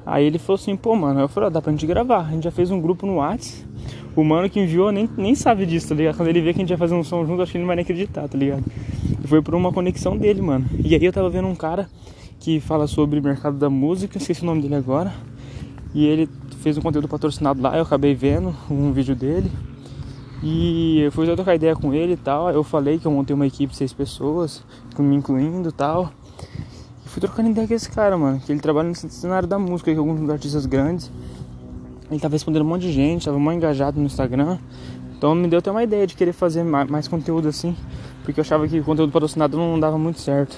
Aí 0.05 0.25
ele 0.25 0.39
falou 0.39 0.55
assim, 0.61 0.77
pô, 0.77 0.95
mano, 0.97 1.21
eu 1.21 1.29
falei, 1.29 1.49
ah, 1.49 1.51
dá 1.51 1.63
pra 1.63 1.71
gente 1.71 1.87
gravar. 1.87 2.27
A 2.27 2.31
gente 2.31 2.45
já 2.45 2.51
fez 2.51 2.71
um 2.71 2.81
grupo 2.81 3.07
no 3.07 3.17
Whats. 3.17 3.67
O 4.17 4.25
mano 4.25 4.51
que 4.51 4.59
enviou 4.59 4.91
nem, 4.91 5.09
nem 5.17 5.35
sabe 5.35 5.65
disso, 5.65 5.89
tá 5.89 5.95
ligado? 5.95 6.17
Quando 6.17 6.29
ele 6.29 6.41
vê 6.41 6.53
que 6.53 6.59
a 6.59 6.63
gente 6.63 6.71
vai 6.71 6.79
fazer 6.79 6.95
um 6.95 7.05
som 7.05 7.25
junto, 7.25 7.43
acho 7.43 7.53
que 7.53 7.59
ele 7.59 7.63
não 7.63 7.69
vai 7.69 7.77
nem 7.77 7.83
acreditar, 7.83 8.29
tá 8.29 8.37
ligado? 8.37 8.65
Foi 9.25 9.41
por 9.41 9.55
uma 9.55 9.73
conexão 9.73 10.17
dele, 10.17 10.43
mano. 10.43 10.67
E 10.85 10.95
aí 10.95 11.05
eu 11.05 11.13
tava 11.13 11.31
vendo 11.31 11.47
um 11.47 11.55
cara 11.55 11.89
que 12.41 12.59
fala 12.59 12.87
sobre 12.87 13.21
mercado 13.21 13.57
da 13.57 13.71
música, 13.71 14.19
esqueci 14.19 14.43
o 14.43 14.47
nome 14.47 14.63
dele 14.63 14.75
agora. 14.75 15.13
E 15.95 16.07
ele 16.07 16.29
fez 16.61 16.77
um 16.77 16.81
conteúdo 16.81 17.09
patrocinado 17.09 17.61
lá, 17.61 17.77
eu 17.77 17.83
acabei 17.83 18.15
vendo 18.15 18.55
um 18.71 18.93
vídeo 18.93 19.15
dele. 19.15 19.51
E 20.43 21.01
eu 21.01 21.13
fui 21.13 21.27
trocar 21.35 21.55
ideia 21.55 21.77
com 21.77 21.93
ele 21.93 22.15
e 22.15 22.17
tal. 22.17 22.51
Eu 22.51 22.65
falei 22.65 22.99
que 22.99 23.07
eu 23.07 23.13
montei 23.13 23.35
uma 23.35 23.47
equipe 23.47 23.73
de 23.73 23.77
seis 23.77 23.93
pessoas, 23.93 24.65
me 24.99 25.15
incluindo 25.15 25.69
e 25.69 25.73
tal. 25.73 26.11
Fui 27.11 27.21
trocando 27.21 27.51
ideia 27.51 27.67
com 27.67 27.75
esse 27.75 27.91
cara, 27.91 28.17
mano. 28.17 28.39
Que 28.39 28.53
ele 28.53 28.61
trabalha 28.61 28.89
no 28.89 28.95
cenário 28.95 29.49
da 29.49 29.59
música, 29.59 29.93
com 29.93 29.99
alguns 29.99 30.31
artistas 30.31 30.65
grandes. 30.65 31.11
Ele 32.09 32.21
tava 32.21 32.35
respondendo 32.37 32.63
um 32.63 32.69
monte 32.69 32.83
de 32.83 32.93
gente, 32.93 33.25
tava 33.25 33.37
muito 33.37 33.57
engajado 33.57 33.99
no 33.99 34.07
Instagram. 34.07 34.59
Então 35.19 35.35
me 35.35 35.49
deu 35.49 35.59
até 35.59 35.73
uma 35.73 35.83
ideia 35.83 36.07
de 36.07 36.15
querer 36.15 36.33
fazer 36.33 36.63
mais, 36.63 37.09
conteúdo 37.09 37.49
assim. 37.49 37.75
Porque 38.23 38.39
eu 38.39 38.43
achava 38.43 38.69
que 38.69 38.79
o 38.79 38.85
conteúdo 38.85 39.13
patrocinado 39.13 39.57
não 39.57 39.81
dava 39.81 39.99
muito 39.99 40.21
certo. 40.21 40.57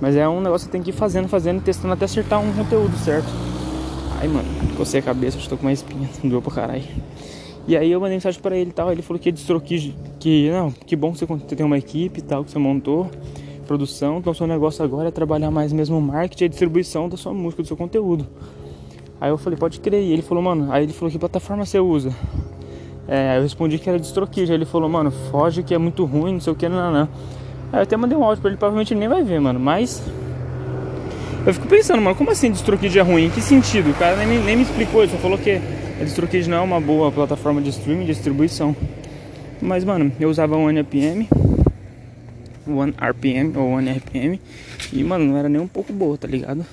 Mas 0.00 0.16
é 0.16 0.26
um 0.26 0.40
negócio 0.40 0.68
que 0.68 0.72
tem 0.72 0.82
que 0.82 0.88
ir 0.88 0.94
fazendo, 0.94 1.28
fazendo, 1.28 1.62
testando 1.62 1.92
até 1.92 2.06
acertar 2.06 2.40
um 2.40 2.50
conteúdo 2.54 2.96
certo. 2.96 3.28
Ai, 4.18 4.28
mano, 4.28 4.48
cocei 4.74 5.00
a 5.00 5.02
cabeça, 5.02 5.36
estou 5.36 5.58
com 5.58 5.66
uma 5.66 5.72
espinha, 5.72 6.08
doeu 6.24 6.40
pra 6.40 6.52
caralho. 6.52 6.84
E 7.68 7.76
aí 7.76 7.92
eu 7.92 8.00
mandei 8.00 8.16
mensagem 8.16 8.40
pra 8.40 8.56
ele 8.56 8.70
e 8.70 8.72
tal, 8.72 8.90
ele 8.90 9.02
falou 9.02 9.20
que 9.20 9.30
destrou 9.30 9.60
que, 9.60 9.94
que, 10.18 10.50
não, 10.50 10.70
que 10.72 10.96
bom 10.96 11.12
que 11.12 11.18
você 11.26 11.54
tem 11.54 11.64
uma 11.64 11.76
equipe 11.76 12.20
e 12.20 12.22
tal, 12.22 12.42
que 12.42 12.50
você 12.50 12.58
montou, 12.58 13.10
produção, 13.62 14.18
então 14.18 14.34
seu 14.34 14.46
negócio 14.46 14.84
agora 14.84 15.08
é 15.08 15.10
trabalhar 15.10 15.50
mais 15.50 15.72
mesmo 15.72 15.98
o 15.98 16.02
marketing 16.02 16.44
e 16.44 16.48
distribuição 16.48 17.08
da 17.08 17.16
sua 17.16 17.32
música, 17.32 17.62
do 17.62 17.68
seu 17.68 17.76
conteúdo. 17.76 18.26
Aí 19.20 19.30
eu 19.30 19.38
falei, 19.38 19.58
pode 19.58 19.80
crer, 19.80 20.02
e 20.02 20.12
ele 20.12 20.22
falou, 20.22 20.42
mano, 20.42 20.72
aí 20.72 20.84
ele 20.84 20.92
falou, 20.92 21.10
que 21.10 21.18
plataforma 21.18 21.64
você 21.64 21.78
usa? 21.78 22.14
É, 23.06 23.38
eu 23.38 23.42
respondi 23.42 23.78
que 23.78 23.88
era 23.88 23.98
DistroKid, 23.98 24.50
aí 24.50 24.56
ele 24.56 24.64
falou, 24.64 24.88
mano, 24.88 25.10
foge 25.30 25.62
que 25.62 25.74
é 25.74 25.78
muito 25.78 26.04
ruim, 26.04 26.34
não 26.34 26.40
sei 26.40 26.52
o 26.52 26.56
que, 26.56 26.68
não, 26.68 26.92
não. 26.92 27.08
Aí 27.72 27.78
eu 27.78 27.82
até 27.82 27.96
mandei 27.96 28.16
um 28.16 28.24
áudio 28.24 28.42
pra 28.42 28.50
ele, 28.50 28.58
provavelmente 28.58 28.92
ele 28.92 29.00
nem 29.00 29.08
vai 29.08 29.22
ver, 29.22 29.40
mano, 29.40 29.58
mas 29.58 30.02
eu 31.44 31.52
fico 31.52 31.66
pensando, 31.66 32.00
mano, 32.00 32.14
como 32.14 32.30
assim 32.30 32.50
DistroKid 32.52 32.98
é 32.98 33.02
ruim? 33.02 33.26
Em 33.26 33.30
que 33.30 33.40
sentido? 33.40 33.90
O 33.90 33.94
cara 33.94 34.16
nem, 34.24 34.38
nem 34.38 34.56
me 34.56 34.62
explicou, 34.62 35.02
ele 35.02 35.10
só 35.10 35.18
falou 35.18 35.36
que 35.36 35.50
a 36.00 36.04
DistroKid 36.04 36.48
não 36.48 36.58
é 36.58 36.60
uma 36.60 36.80
boa 36.80 37.10
plataforma 37.10 37.60
de 37.60 37.70
streaming, 37.70 38.06
de 38.06 38.12
distribuição. 38.12 38.76
Mas, 39.60 39.84
mano, 39.84 40.12
eu 40.18 40.28
usava 40.28 40.56
One 40.56 40.80
RPM, 40.80 41.28
One 42.66 42.94
RPM 43.00 43.56
ou 43.56 43.70
One 43.70 43.90
RPM, 43.90 44.40
e, 44.92 45.02
mano, 45.02 45.24
não 45.24 45.36
era 45.36 45.48
nem 45.48 45.60
um 45.60 45.68
pouco 45.68 45.92
boa, 45.92 46.16
tá 46.16 46.28
ligado? 46.28 46.64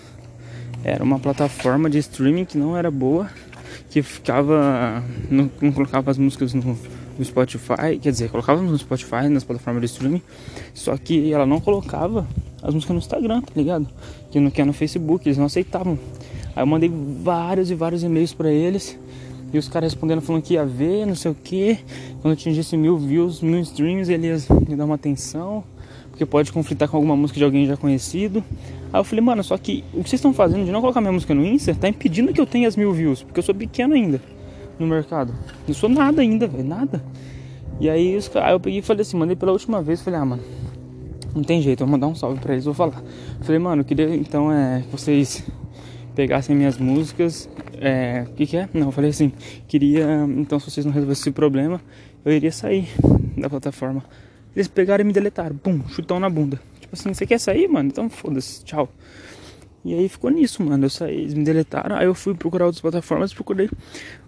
Era 0.84 1.04
uma 1.04 1.20
plataforma 1.20 1.90
de 1.90 1.98
streaming 1.98 2.46
que 2.46 2.58
não 2.58 2.78
era 2.78 2.90
boa, 2.90 3.30
que 3.90 4.02
ficava. 4.02 5.04
não, 5.30 5.50
não 5.62 5.72
colocava 5.72 6.12
as 6.12 6.18
músicas 6.18 6.54
no, 6.54 6.78
no 7.18 7.26
Spotify, 7.26 8.00
quer 8.02 8.12
dizer, 8.12 8.30
colocava 8.30 8.62
no 8.62 8.78
Spotify, 8.78 9.28
nas 9.30 9.44
plataformas 9.44 9.82
de 9.82 9.88
streaming, 9.88 10.22
só 10.74 10.96
que 10.98 11.34
ela 11.34 11.46
não 11.46 11.60
colocava 11.60 12.26
as 12.62 12.74
músicas 12.74 12.94
no 12.94 13.00
Instagram, 13.00 13.42
tá 13.42 13.52
ligado? 13.56 13.88
Que 14.32 14.40
não 14.40 14.52
quer 14.52 14.66
no 14.66 14.74
Facebook, 14.74 15.28
eles 15.28 15.38
não 15.38 15.46
aceitavam. 15.46 16.00
Aí 16.56 16.64
eu 16.64 16.68
mandei 16.68 16.92
vários 17.24 17.70
e 17.72 17.76
vários 17.76 18.04
e-mails 18.04 18.34
para 18.34 18.52
eles. 18.52 18.98
E 19.52 19.58
os 19.58 19.68
caras 19.68 19.94
respondendo 19.94 20.22
falando 20.22 20.44
que 20.44 20.54
ia 20.54 20.66
ver, 20.66 21.06
não 21.06 21.16
sei 21.16 21.32
o 21.32 21.36
que. 21.36 21.80
Quando 22.22 22.34
atingisse 22.34 22.78
mil 22.78 22.98
views, 22.98 23.42
mil 23.42 23.60
streams, 23.62 24.12
eles 24.12 24.48
iam 24.68 24.78
dar 24.78 24.86
uma 24.86 24.96
atenção. 24.96 25.64
Porque 26.20 26.30
pode 26.30 26.52
conflitar 26.52 26.90
com 26.90 26.98
alguma 26.98 27.16
música 27.16 27.38
de 27.38 27.46
alguém 27.46 27.66
já 27.66 27.78
conhecido. 27.78 28.44
Aí 28.92 29.00
eu 29.00 29.06
falei, 29.06 29.24
mano, 29.24 29.42
só 29.42 29.58
que 29.58 29.86
o 29.94 30.04
que 30.04 30.10
vocês 30.10 30.20
estão 30.20 30.34
fazendo 30.34 30.66
de 30.66 30.72
não 30.72 30.82
colocar 30.82 31.00
minha 31.00 31.14
música 31.14 31.34
no 31.34 31.46
Insta 31.46 31.74
tá 31.74 31.88
impedindo 31.88 32.34
que 32.34 32.42
eu 32.42 32.46
tenha 32.46 32.68
as 32.68 32.76
mil 32.76 32.92
views. 32.92 33.24
Porque 33.24 33.40
eu 33.40 33.44
sou 33.44 33.56
pequeno 33.56 33.94
ainda 33.94 34.22
no 34.78 34.86
mercado. 34.86 35.34
Não 35.66 35.74
sou 35.74 35.88
nada 35.88 36.22
ainda, 36.22 36.46
velho, 36.46 36.66
nada. 36.66 37.02
E 37.80 37.90
aí, 37.90 38.18
os, 38.18 38.30
aí 38.36 38.52
eu 38.52 38.60
peguei 38.60 38.80
e 38.80 38.82
falei 38.82 39.04
assim, 39.04 39.16
mandei 39.16 39.38
pela 39.38 39.54
última 39.54 39.82
vez, 39.82 40.02
falei, 40.02 40.20
ah, 40.20 40.26
mano, 40.26 40.44
não 41.34 41.42
tem 41.42 41.62
jeito, 41.62 41.80
vou 41.80 41.88
mandar 41.88 42.08
um 42.08 42.16
salve 42.16 42.38
pra 42.38 42.52
eles, 42.52 42.66
vou 42.66 42.74
falar. 42.74 43.02
Falei, 43.40 43.58
mano, 43.58 43.84
eu 43.84 43.86
queria 43.86 44.14
então 44.14 44.52
é, 44.52 44.82
que 44.82 44.92
vocês 44.92 45.42
pegassem 46.16 46.54
minhas 46.54 46.78
músicas. 46.78 47.50
É, 47.80 48.26
o 48.30 48.34
que, 48.34 48.46
que 48.46 48.58
é? 48.58 48.68
Não, 48.74 48.88
eu 48.88 48.92
falei 48.92 49.12
assim, 49.12 49.32
queria, 49.70 50.28
então 50.36 50.60
se 50.60 50.70
vocês 50.70 50.86
não 50.86 50.92
resolvessem 50.92 51.22
esse 51.22 51.32
problema, 51.32 51.80
eu 52.26 52.34
iria 52.34 52.52
sair 52.52 52.90
da 53.38 53.50
plataforma. 53.50 54.04
Eles 54.60 54.68
pegaram 54.68 55.02
e 55.02 55.08
me 55.08 55.14
deletaram, 55.14 55.56
pum, 55.56 55.88
chutão 55.88 56.20
na 56.20 56.30
bunda. 56.30 56.60
Tipo 56.82 56.94
assim, 56.94 57.14
você 57.14 57.26
quer 57.26 57.40
sair, 57.40 57.66
mano? 57.70 57.88
Então 57.88 58.10
foda-se, 58.10 58.62
tchau. 58.66 58.92
E 59.86 59.94
aí 59.94 60.10
ficou 60.10 60.30
nisso, 60.30 60.62
mano. 60.62 60.84
Eu 60.84 60.90
saí, 60.90 61.16
eles 61.22 61.34
me 61.34 61.46
deletaram. 61.46 61.96
Aí 61.96 62.06
eu 62.06 62.14
fui 62.14 62.36
procurar 62.36 62.66
outras 62.66 62.82
plataformas, 62.82 63.34
procurei 63.34 63.70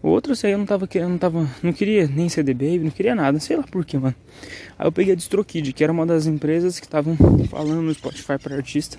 outras. 0.01 0.45
Aí 0.45 0.53
eu 0.53 0.57
não 0.57 0.65
tava 0.65 0.87
querendo, 0.87 1.09
não 1.09 1.17
tava, 1.17 1.45
não 1.61 1.73
queria 1.73 2.07
nem 2.07 2.29
CD 2.29 2.53
Baby, 2.53 2.79
não 2.79 2.91
queria 2.91 3.13
nada, 3.13 3.41
sei 3.41 3.57
lá 3.57 3.63
por 3.63 3.83
quê, 3.83 3.97
mano. 3.97 4.15
Aí 4.79 4.87
eu 4.87 4.91
peguei 4.93 5.11
a 5.11 5.17
DistroKid, 5.17 5.73
que 5.73 5.83
era 5.83 5.91
uma 5.91 6.05
das 6.05 6.25
empresas 6.25 6.79
que 6.79 6.85
estavam 6.85 7.17
falando 7.49 7.81
no 7.81 7.93
Spotify 7.93 8.37
para 8.41 8.55
artista, 8.55 8.97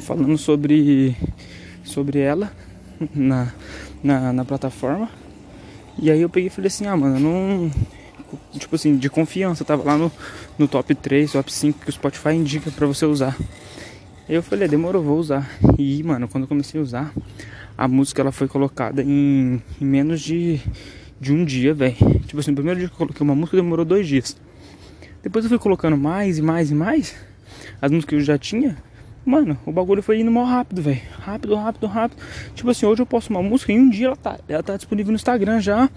falando 0.00 0.38
sobre 0.38 1.16
sobre 1.82 2.20
ela 2.20 2.52
na, 3.12 3.52
na, 4.00 4.32
na 4.32 4.44
plataforma. 4.44 5.10
E 5.98 6.08
aí 6.08 6.20
eu 6.20 6.28
peguei 6.28 6.46
e 6.46 6.50
falei 6.50 6.68
assim, 6.68 6.86
ah, 6.86 6.96
mano, 6.96 7.18
não 7.18 7.70
tipo 8.52 8.74
assim, 8.74 8.96
de 8.96 9.08
confiança, 9.08 9.64
tava 9.64 9.84
lá 9.84 9.96
no, 9.96 10.10
no 10.58 10.68
top 10.68 10.94
3, 10.94 11.32
top 11.32 11.52
5 11.52 11.80
que 11.80 11.88
o 11.90 11.92
Spotify 11.92 12.30
indica 12.30 12.70
para 12.70 12.86
você 12.86 13.04
usar. 13.06 13.36
Eu 14.28 14.42
falei, 14.42 14.66
demorou, 14.66 15.02
vou 15.02 15.18
usar. 15.18 15.48
E, 15.78 16.02
mano, 16.02 16.26
quando 16.28 16.44
eu 16.44 16.48
comecei 16.48 16.80
a 16.80 16.82
usar, 16.82 17.12
a 17.76 17.86
música 17.86 18.22
ela 18.22 18.32
foi 18.32 18.48
colocada 18.48 19.02
em, 19.02 19.62
em 19.80 19.84
menos 19.84 20.20
de, 20.20 20.60
de 21.20 21.32
um 21.32 21.44
dia, 21.44 21.74
velho. 21.74 21.96
Tipo 22.26 22.40
assim, 22.40 22.52
o 22.52 22.54
primeiro 22.54 22.80
dia 22.80 22.88
que 22.88 22.94
eu 22.94 22.98
coloquei 22.98 23.22
uma 23.22 23.34
música 23.34 23.56
demorou 23.56 23.84
dois 23.84 24.06
dias. 24.06 24.36
Depois 25.22 25.44
eu 25.44 25.48
fui 25.48 25.58
colocando 25.58 25.96
mais 25.96 26.38
e 26.38 26.42
mais 26.42 26.70
e 26.70 26.74
mais. 26.74 27.14
As 27.80 27.90
músicas 27.90 28.08
que 28.08 28.14
eu 28.16 28.20
já 28.20 28.38
tinha. 28.38 28.76
Mano, 29.24 29.56
o 29.64 29.72
bagulho 29.72 30.02
foi 30.02 30.20
indo 30.20 30.30
mal 30.30 30.44
rápido, 30.44 30.82
velho. 30.82 31.00
Rápido, 31.18 31.54
rápido, 31.54 31.86
rápido. 31.86 32.22
Tipo 32.54 32.70
assim, 32.70 32.84
hoje 32.84 33.00
eu 33.00 33.06
posto 33.06 33.30
uma 33.30 33.42
música 33.42 33.72
e 33.72 33.78
um 33.78 33.88
dia 33.88 34.08
ela 34.08 34.16
tá, 34.16 34.38
ela 34.46 34.62
tá 34.62 34.76
disponível 34.76 35.12
no 35.12 35.16
Instagram 35.16 35.60
já. 35.60 35.88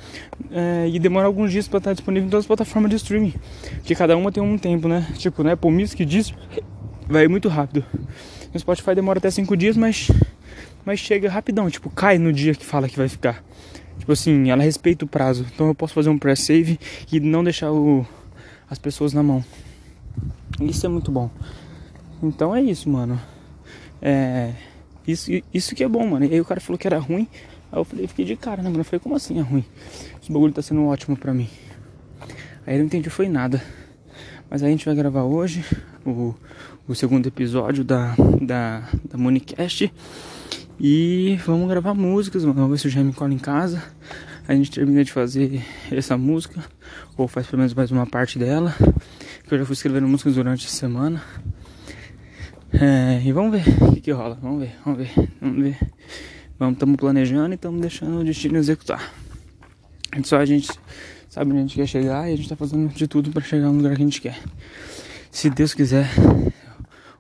É, 0.50 0.88
e 0.88 0.98
demora 0.98 1.28
alguns 1.28 1.52
dias 1.52 1.68
pra 1.68 1.80
estar 1.80 1.90
tá 1.90 1.94
disponível 1.94 2.28
em 2.28 2.30
todas 2.30 2.44
as 2.44 2.48
plataformas 2.48 2.90
de 2.90 2.96
streaming. 2.96 3.34
Porque 3.76 3.96
cada 3.96 4.16
uma 4.16 4.32
tem 4.32 4.42
um 4.42 4.58
tempo, 4.58 4.88
né? 4.88 5.06
Tipo, 5.18 5.44
né? 5.44 5.54
Apple 5.54 5.72
Music 5.72 6.06
diz 6.06 6.34
vai 7.08 7.28
muito 7.28 7.50
rápido. 7.50 7.84
No 8.54 8.60
Spotify 8.60 8.96
demora 8.96 9.20
até 9.20 9.30
5 9.30 9.58
dias, 9.58 9.76
mas, 9.76 10.10
mas 10.86 11.00
chega 11.00 11.30
rapidão, 11.30 11.70
tipo, 11.70 11.90
cai 11.90 12.18
no 12.18 12.32
dia 12.32 12.54
que 12.54 12.66
fala 12.66 12.88
que 12.88 12.98
vai 12.98 13.10
ficar. 13.10 13.44
Tipo 14.00 14.12
assim, 14.12 14.50
ela 14.50 14.64
respeita 14.64 15.06
o 15.06 15.08
prazo. 15.08 15.46
Então 15.54 15.68
eu 15.68 15.76
posso 15.76 15.94
fazer 15.94 16.10
um 16.10 16.18
pré-save 16.18 16.80
e 17.12 17.20
não 17.20 17.44
deixar 17.44 17.72
o, 17.72 18.06
as 18.70 18.80
pessoas 18.80 19.14
na 19.14 19.22
mão. 19.22 19.44
Isso 20.62 20.86
é 20.86 20.90
muito 20.90 21.12
bom. 21.12 21.30
Então 22.22 22.56
é 22.56 22.62
isso, 22.62 22.90
mano. 22.90 23.20
É. 24.02 24.54
Isso, 25.08 25.32
isso 25.54 25.74
que 25.74 25.84
é 25.84 25.88
bom, 25.88 26.06
mano. 26.06 26.26
E 26.26 26.34
aí 26.34 26.42
o 26.42 26.46
cara 26.46 26.60
falou 26.60 26.78
que 26.78 26.88
era 26.88 27.00
ruim. 27.00 27.28
Aí 27.72 27.80
eu 27.80 27.86
falei, 27.86 28.08
fiquei 28.08 28.26
de 28.26 28.36
cara, 28.36 28.62
né, 28.62 28.70
mano? 28.70 28.82
Eu 28.82 28.86
falei, 28.86 29.00
como 29.00 29.16
assim 29.16 29.40
é 29.40 29.42
ruim? 29.42 29.66
Esse 30.22 30.32
bagulho 30.32 30.54
tá 30.54 30.62
sendo 30.62 30.86
ótimo 30.86 31.16
pra 31.16 31.34
mim. 31.34 31.50
Aí 32.66 32.76
eu 32.76 32.80
não 32.80 32.86
entendi, 32.86 33.10
foi 33.10 33.30
nada. 33.30 33.62
Mas 34.50 34.62
aí 34.62 34.70
a 34.70 34.72
gente 34.72 34.86
vai 34.86 34.96
gravar 34.96 35.24
hoje 35.24 35.64
o, 36.06 36.34
o 36.88 36.96
segundo 36.96 37.28
episódio 37.28 37.84
da, 37.84 38.16
da, 38.42 38.90
da 39.10 39.18
Monicast. 39.18 39.92
E 40.80 41.40
vamos 41.46 41.68
gravar 41.70 41.94
músicas, 41.94 42.44
mano. 42.44 42.56
Vamos 42.56 42.72
ver 42.72 42.78
se 42.78 42.88
o 42.88 42.90
Jaime 42.90 43.14
cola 43.14 43.34
em 43.34 43.40
casa. 43.40 43.84
A 44.48 44.54
gente 44.54 44.72
termina 44.72 45.04
de 45.04 45.12
fazer 45.12 45.62
essa 45.92 46.18
música. 46.18 46.64
Ou 47.18 47.28
faz 47.28 47.48
pelo 47.48 47.60
menos 47.60 47.74
mais 47.74 47.92
uma 47.92 48.06
parte 48.06 48.38
dela. 48.38 48.74
Que 49.44 49.54
eu 49.54 49.60
já 49.60 49.66
fui 49.66 49.74
escrevendo 49.74 50.08
músicas 50.08 50.36
durante 50.36 50.68
a 50.68 50.70
semana. 50.70 51.24
É, 52.74 53.22
e 53.24 53.32
vamos 53.32 53.52
ver 53.52 53.84
o 53.84 53.94
que, 53.94 54.02
que 54.02 54.12
rola. 54.12 54.38
Vamos 54.42 54.60
ver, 54.62 54.76
vamos 54.84 55.00
ver, 55.00 55.30
vamos 55.42 55.64
ver. 55.64 55.78
Vamos, 56.60 56.74
estamos 56.74 56.98
planejando 56.98 57.54
e 57.54 57.56
estamos 57.56 57.80
deixando 57.80 58.20
o 58.20 58.24
destino 58.24 58.58
executar. 58.58 59.14
Só 60.24 60.38
a 60.38 60.46
gente 60.46 60.72
sabe 61.30 61.52
onde 61.52 61.60
a 61.60 61.62
gente 61.62 61.76
quer 61.76 61.88
chegar 61.88 62.30
e 62.30 62.34
a 62.34 62.36
gente 62.36 62.44
está 62.46 62.56
fazendo 62.56 62.90
de 62.94 63.08
tudo 63.08 63.32
para 63.32 63.44
chegar 63.44 63.68
no 63.68 63.78
lugar 63.78 63.96
que 63.96 64.02
a 64.02 64.06
gente 64.06 64.22
quer. 64.22 64.40
Se 65.32 65.50
Deus 65.50 65.74
quiser, 65.74 66.10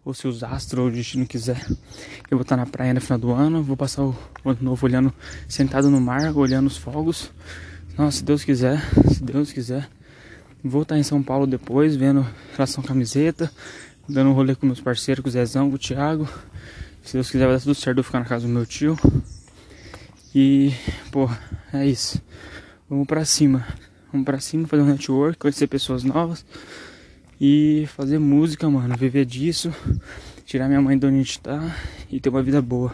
ou 0.03 0.13
se 0.13 0.27
os 0.27 0.43
astros 0.43 0.81
ou 0.81 0.87
o 0.87 0.91
destino 0.91 1.25
quiser, 1.25 1.63
eu 2.29 2.37
vou 2.37 2.41
estar 2.41 2.57
na 2.57 2.65
praia 2.65 2.93
no 2.93 3.01
final 3.01 3.19
do 3.19 3.31
ano, 3.31 3.61
vou 3.61 3.77
passar 3.77 4.03
o 4.03 4.15
ano 4.43 4.59
novo 4.61 4.85
olhando, 4.85 5.13
sentado 5.47 5.89
no 5.89 6.01
mar, 6.01 6.35
olhando 6.35 6.67
os 6.67 6.77
fogos. 6.77 7.31
Nossa, 7.97 8.17
se 8.17 8.23
Deus 8.23 8.43
quiser, 8.43 8.81
se 9.13 9.23
Deus 9.23 9.51
quiser, 9.51 9.87
vou 10.63 10.81
estar 10.81 10.97
em 10.97 11.03
São 11.03 11.21
Paulo 11.21 11.45
depois, 11.45 11.95
vendo 11.95 12.25
relação 12.53 12.83
camiseta, 12.83 13.51
dando 14.07 14.29
um 14.29 14.33
rolê 14.33 14.55
com 14.55 14.65
meus 14.65 14.79
parceiros, 14.79 15.21
com 15.21 15.29
o 15.29 15.31
Zezão, 15.31 15.69
com 15.69 15.75
o 15.75 15.79
Thiago. 15.79 16.27
Se 17.03 17.13
Deus 17.13 17.29
quiser 17.29 17.45
vai 17.45 17.55
dar 17.55 17.61
tudo 17.61 17.75
certo, 17.75 17.97
eu 17.97 18.03
ficar 18.03 18.19
na 18.19 18.25
casa 18.25 18.47
do 18.47 18.53
meu 18.53 18.65
tio. 18.65 18.97
E, 20.33 20.73
pô, 21.11 21.29
é 21.73 21.85
isso. 21.85 22.21
Vamos 22.89 23.07
pra 23.07 23.25
cima. 23.25 23.65
Vamos 24.11 24.25
pra 24.25 24.39
cima, 24.39 24.67
fazer 24.67 24.83
um 24.83 24.85
network, 24.85 25.37
conhecer 25.37 25.67
pessoas 25.67 26.03
novas 26.03 26.45
e 27.39 27.87
fazer 27.95 28.19
música, 28.19 28.69
mano. 28.69 28.95
Viver 28.95 29.25
disso, 29.25 29.73
tirar 30.45 30.67
minha 30.67 30.81
mãe 30.81 30.97
de 30.97 31.05
onde 31.05 31.15
a 31.15 31.19
gente 31.19 31.39
tá 31.39 31.75
e 32.09 32.19
ter 32.19 32.29
uma 32.29 32.41
vida 32.41 32.61
boa. 32.61 32.93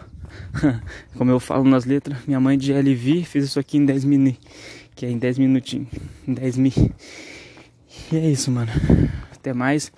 Como 1.16 1.30
eu 1.30 1.38
falo 1.38 1.64
nas 1.64 1.84
letras, 1.84 2.18
minha 2.26 2.40
mãe 2.40 2.58
de 2.58 2.72
LV 2.72 3.24
fez 3.24 3.44
isso 3.44 3.60
aqui 3.60 3.78
em 3.78 3.84
10 3.84 4.04
minutos. 4.04 4.40
Que 4.94 5.06
é 5.06 5.10
em 5.10 5.18
10 5.18 5.38
minutinhos. 5.38 5.88
Em 6.26 6.34
10 6.34 6.56
mil. 6.56 6.72
E 8.12 8.16
é 8.16 8.30
isso, 8.30 8.50
mano. 8.50 8.70
Até 9.44 9.52
mais. 9.52 9.92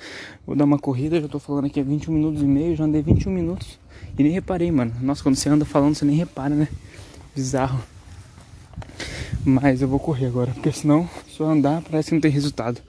Vou 0.44 0.56
dar 0.56 0.64
uma 0.64 0.76
corrida, 0.76 1.20
já 1.20 1.28
tô 1.28 1.38
falando 1.38 1.66
aqui 1.66 1.78
há 1.78 1.84
21 1.84 2.12
minutos 2.12 2.42
e 2.42 2.44
meio, 2.44 2.74
já 2.74 2.82
andei 2.82 3.00
21 3.00 3.30
minutos. 3.30 3.78
E 4.18 4.22
nem 4.24 4.32
reparei, 4.32 4.72
mano. 4.72 4.92
Nossa, 5.00 5.22
quando 5.22 5.36
você 5.36 5.48
anda 5.48 5.64
falando, 5.64 5.94
você 5.94 6.04
nem 6.04 6.16
repara, 6.16 6.52
né? 6.52 6.66
Bizarro. 7.32 7.80
Mas 9.44 9.80
eu 9.80 9.86
vou 9.86 10.00
correr 10.00 10.26
agora, 10.26 10.50
porque 10.50 10.72
senão, 10.72 11.08
se 11.32 11.38
eu 11.38 11.46
andar, 11.46 11.80
parece 11.82 12.08
que 12.08 12.16
não 12.16 12.20
tem 12.20 12.30
resultado. 12.32 12.80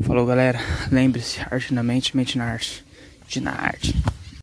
Falou, 0.00 0.24
galera. 0.24 0.58
Lembre-se, 0.90 1.38
arte 1.50 1.74
na 1.74 1.82
mente, 1.82 2.16
mente 2.16 2.38
na 2.38 2.46
arte. 2.46 2.82
De 3.28 3.38
na 3.38 3.52
arte. 3.52 3.94